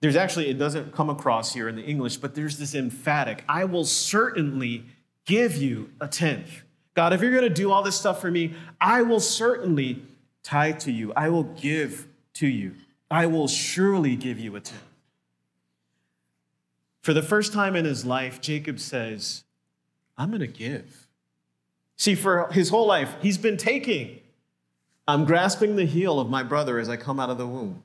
There's 0.00 0.16
actually 0.16 0.50
it 0.50 0.58
doesn't 0.58 0.92
come 0.92 1.08
across 1.08 1.54
here 1.54 1.68
in 1.68 1.76
the 1.76 1.82
English, 1.82 2.18
but 2.18 2.34
there's 2.34 2.58
this 2.58 2.74
emphatic. 2.74 3.44
I 3.48 3.64
will 3.64 3.84
certainly 3.84 4.84
give 5.24 5.56
you 5.56 5.90
a 6.00 6.08
tenth. 6.08 6.62
God, 6.94 7.12
if 7.12 7.20
you're 7.20 7.30
going 7.30 7.42
to 7.42 7.50
do 7.50 7.72
all 7.72 7.82
this 7.82 7.98
stuff 7.98 8.20
for 8.20 8.30
me, 8.30 8.54
I 8.80 9.02
will 9.02 9.20
certainly 9.20 10.02
tie 10.42 10.72
to 10.72 10.92
you. 10.92 11.12
I 11.16 11.28
will 11.28 11.44
give 11.44 12.06
to 12.34 12.46
you. 12.46 12.74
I 13.10 13.26
will 13.26 13.48
surely 13.48 14.16
give 14.16 14.38
you 14.38 14.54
a 14.56 14.60
tenth. 14.60 14.82
For 17.02 17.12
the 17.12 17.22
first 17.22 17.52
time 17.52 17.76
in 17.76 17.84
his 17.84 18.04
life, 18.04 18.40
Jacob 18.40 18.80
says, 18.80 19.44
I'm 20.16 20.30
going 20.30 20.40
to 20.40 20.46
give. 20.46 21.06
See, 21.96 22.14
for 22.14 22.50
his 22.52 22.70
whole 22.70 22.86
life, 22.86 23.14
he's 23.20 23.38
been 23.38 23.56
taking. 23.56 24.20
I'm 25.06 25.24
grasping 25.24 25.76
the 25.76 25.84
heel 25.84 26.18
of 26.18 26.30
my 26.30 26.42
brother 26.42 26.78
as 26.78 26.88
I 26.88 26.96
come 26.96 27.20
out 27.20 27.30
of 27.30 27.38
the 27.38 27.46
womb. 27.46 27.84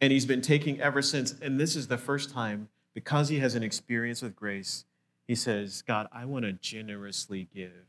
And 0.00 0.12
he's 0.12 0.26
been 0.26 0.40
taking 0.40 0.80
ever 0.80 1.02
since. 1.02 1.34
And 1.42 1.60
this 1.60 1.76
is 1.76 1.88
the 1.88 1.98
first 1.98 2.30
time, 2.30 2.68
because 2.94 3.28
he 3.28 3.38
has 3.40 3.54
an 3.54 3.62
experience 3.62 4.22
with 4.22 4.34
grace, 4.34 4.84
he 5.26 5.34
says, 5.34 5.82
God, 5.82 6.08
I 6.12 6.24
want 6.24 6.44
to 6.44 6.52
generously 6.52 7.48
give 7.54 7.86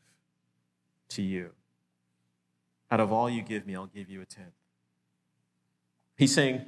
to 1.09 1.21
you. 1.21 1.51
Out 2.89 2.99
of 2.99 3.11
all 3.11 3.29
you 3.29 3.41
give 3.41 3.65
me, 3.65 3.75
I'll 3.75 3.85
give 3.85 4.09
you 4.09 4.21
a 4.21 4.25
tenth. 4.25 4.53
He's 6.17 6.33
saying, 6.33 6.65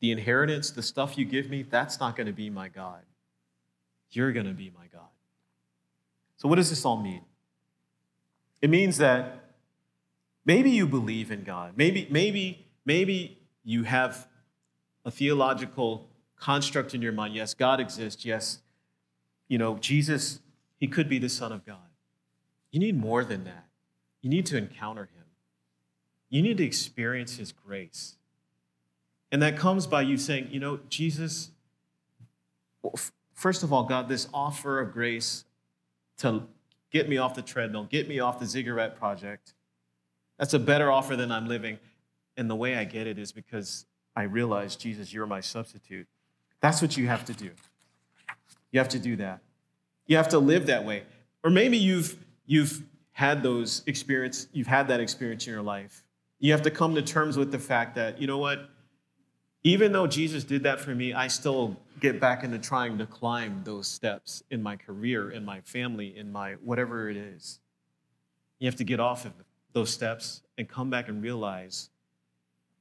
the 0.00 0.10
inheritance, 0.10 0.70
the 0.70 0.82
stuff 0.82 1.18
you 1.18 1.24
give 1.24 1.50
me, 1.50 1.62
that's 1.62 2.00
not 2.00 2.16
going 2.16 2.26
to 2.26 2.32
be 2.32 2.50
my 2.50 2.68
God. 2.68 3.02
You're 4.10 4.32
going 4.32 4.46
to 4.46 4.52
be 4.52 4.70
my 4.76 4.86
God. 4.92 5.08
So, 6.38 6.48
what 6.48 6.56
does 6.56 6.70
this 6.70 6.84
all 6.84 6.96
mean? 6.96 7.22
It 8.62 8.70
means 8.70 8.98
that 8.98 9.52
maybe 10.44 10.70
you 10.70 10.86
believe 10.86 11.30
in 11.30 11.44
God. 11.44 11.74
Maybe, 11.76 12.06
maybe, 12.10 12.66
maybe 12.84 13.38
you 13.64 13.82
have 13.82 14.27
a 15.04 15.10
theological 15.10 16.08
construct 16.38 16.94
in 16.94 17.02
your 17.02 17.12
mind. 17.12 17.34
Yes, 17.34 17.54
God 17.54 17.80
exists. 17.80 18.24
Yes, 18.24 18.60
you 19.48 19.58
know, 19.58 19.76
Jesus, 19.78 20.40
he 20.78 20.86
could 20.86 21.08
be 21.08 21.18
the 21.18 21.28
Son 21.28 21.52
of 21.52 21.64
God. 21.64 21.78
You 22.70 22.80
need 22.80 22.98
more 22.98 23.24
than 23.24 23.44
that. 23.44 23.66
You 24.20 24.30
need 24.30 24.46
to 24.46 24.56
encounter 24.56 25.04
Him, 25.04 25.24
you 26.28 26.42
need 26.42 26.58
to 26.58 26.64
experience 26.64 27.36
His 27.36 27.52
grace. 27.52 28.16
And 29.30 29.42
that 29.42 29.58
comes 29.58 29.86
by 29.86 30.02
you 30.02 30.16
saying, 30.16 30.48
you 30.50 30.58
know, 30.58 30.80
Jesus, 30.88 31.50
first 33.34 33.62
of 33.62 33.72
all, 33.72 33.84
God, 33.84 34.08
this 34.08 34.26
offer 34.32 34.80
of 34.80 34.92
grace 34.92 35.44
to 36.18 36.44
get 36.90 37.10
me 37.10 37.18
off 37.18 37.34
the 37.34 37.42
treadmill, 37.42 37.84
get 37.84 38.08
me 38.08 38.20
off 38.20 38.38
the 38.38 38.46
ziggurat 38.46 38.98
project, 38.98 39.52
that's 40.38 40.54
a 40.54 40.58
better 40.58 40.90
offer 40.90 41.14
than 41.14 41.30
I'm 41.30 41.46
living. 41.46 41.78
And 42.36 42.48
the 42.48 42.56
way 42.56 42.76
I 42.76 42.84
get 42.84 43.06
it 43.06 43.18
is 43.18 43.32
because 43.32 43.84
I 44.18 44.24
realize, 44.24 44.74
Jesus, 44.74 45.12
you're 45.12 45.26
my 45.26 45.38
substitute. 45.38 46.08
That's 46.60 46.82
what 46.82 46.96
you 46.96 47.06
have 47.06 47.24
to 47.26 47.32
do. 47.32 47.50
You 48.72 48.80
have 48.80 48.88
to 48.88 48.98
do 48.98 49.14
that. 49.14 49.38
You 50.08 50.16
have 50.16 50.30
to 50.30 50.40
live 50.40 50.66
that 50.66 50.84
way. 50.84 51.04
Or 51.44 51.50
maybe 51.50 51.78
you've 51.78 52.16
you've 52.44 52.82
had 53.12 53.44
those 53.44 53.84
experience, 53.86 54.48
you've 54.52 54.66
had 54.66 54.88
that 54.88 54.98
experience 54.98 55.46
in 55.46 55.52
your 55.52 55.62
life. 55.62 56.02
You 56.40 56.50
have 56.50 56.62
to 56.62 56.70
come 56.72 56.96
to 56.96 57.02
terms 57.02 57.36
with 57.36 57.52
the 57.52 57.60
fact 57.60 57.94
that, 57.94 58.20
you 58.20 58.26
know 58.26 58.38
what? 58.38 58.68
Even 59.62 59.92
though 59.92 60.08
Jesus 60.08 60.42
did 60.42 60.64
that 60.64 60.80
for 60.80 60.96
me, 60.96 61.12
I 61.12 61.28
still 61.28 61.76
get 62.00 62.18
back 62.18 62.42
into 62.42 62.58
trying 62.58 62.98
to 62.98 63.06
climb 63.06 63.62
those 63.62 63.86
steps 63.86 64.42
in 64.50 64.60
my 64.60 64.74
career, 64.74 65.30
in 65.30 65.44
my 65.44 65.60
family, 65.60 66.16
in 66.16 66.32
my 66.32 66.54
whatever 66.54 67.08
it 67.08 67.16
is. 67.16 67.60
You 68.58 68.66
have 68.66 68.76
to 68.76 68.84
get 68.84 68.98
off 68.98 69.24
of 69.24 69.32
those 69.74 69.90
steps 69.90 70.42
and 70.56 70.68
come 70.68 70.90
back 70.90 71.08
and 71.08 71.22
realize 71.22 71.90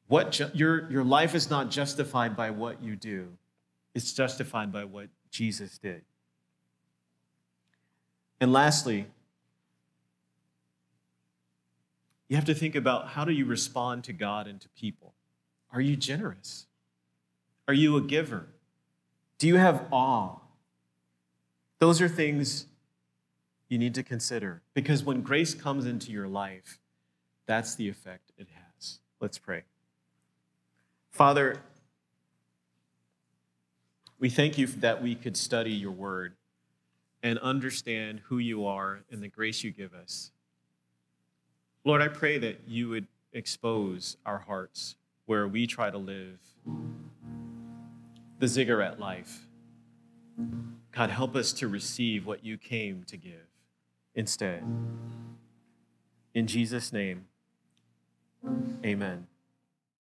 what 0.07 0.31
ju- 0.31 0.51
your, 0.53 0.89
your 0.89 1.03
life 1.03 1.35
is 1.35 1.49
not 1.49 1.69
justified 1.69 2.35
by 2.35 2.51
what 2.51 2.81
you 2.81 2.95
do, 2.95 3.29
it's 3.93 4.13
justified 4.13 4.71
by 4.71 4.85
what 4.85 5.07
Jesus 5.31 5.77
did. 5.77 6.01
And 8.39 8.53
lastly, 8.53 9.07
you 12.27 12.35
have 12.35 12.45
to 12.45 12.53
think 12.53 12.75
about 12.75 13.09
how 13.09 13.25
do 13.25 13.31
you 13.31 13.45
respond 13.45 14.03
to 14.05 14.13
God 14.13 14.47
and 14.47 14.59
to 14.61 14.69
people? 14.69 15.13
Are 15.71 15.81
you 15.81 15.95
generous? 15.95 16.67
Are 17.67 17.73
you 17.73 17.97
a 17.97 18.01
giver? 18.01 18.47
Do 19.37 19.47
you 19.47 19.55
have 19.55 19.85
awe? 19.91 20.37
Those 21.79 22.01
are 22.01 22.07
things 22.07 22.65
you 23.69 23.77
need 23.77 23.93
to 23.95 24.03
consider 24.03 24.61
because 24.73 25.03
when 25.03 25.21
grace 25.21 25.53
comes 25.53 25.85
into 25.85 26.11
your 26.11 26.27
life, 26.27 26.79
that's 27.45 27.75
the 27.75 27.87
effect 27.87 28.31
it 28.37 28.47
has. 28.53 28.99
Let's 29.19 29.37
pray. 29.37 29.63
Father, 31.11 31.57
we 34.19 34.29
thank 34.29 34.57
you 34.57 34.67
that 34.67 35.01
we 35.01 35.15
could 35.15 35.37
study 35.37 35.71
your 35.71 35.91
word 35.91 36.35
and 37.23 37.37
understand 37.39 38.21
who 38.25 38.37
you 38.37 38.65
are 38.65 39.03
and 39.11 39.21
the 39.21 39.27
grace 39.27 39.63
you 39.63 39.71
give 39.71 39.93
us. 39.93 40.31
Lord, 41.83 42.01
I 42.01 42.07
pray 42.07 42.37
that 42.37 42.61
you 42.67 42.89
would 42.89 43.07
expose 43.33 44.17
our 44.25 44.39
hearts 44.39 44.95
where 45.25 45.47
we 45.47 45.67
try 45.67 45.89
to 45.89 45.97
live 45.97 46.39
the 48.39 48.47
ziggurat 48.47 48.99
life. 48.99 49.47
God, 50.91 51.09
help 51.09 51.35
us 51.35 51.53
to 51.53 51.67
receive 51.67 52.25
what 52.25 52.43
you 52.43 52.57
came 52.57 53.03
to 53.07 53.17
give 53.17 53.47
instead. 54.15 54.63
In 56.33 56.47
Jesus' 56.47 56.91
name, 56.93 57.25
amen. 58.85 59.27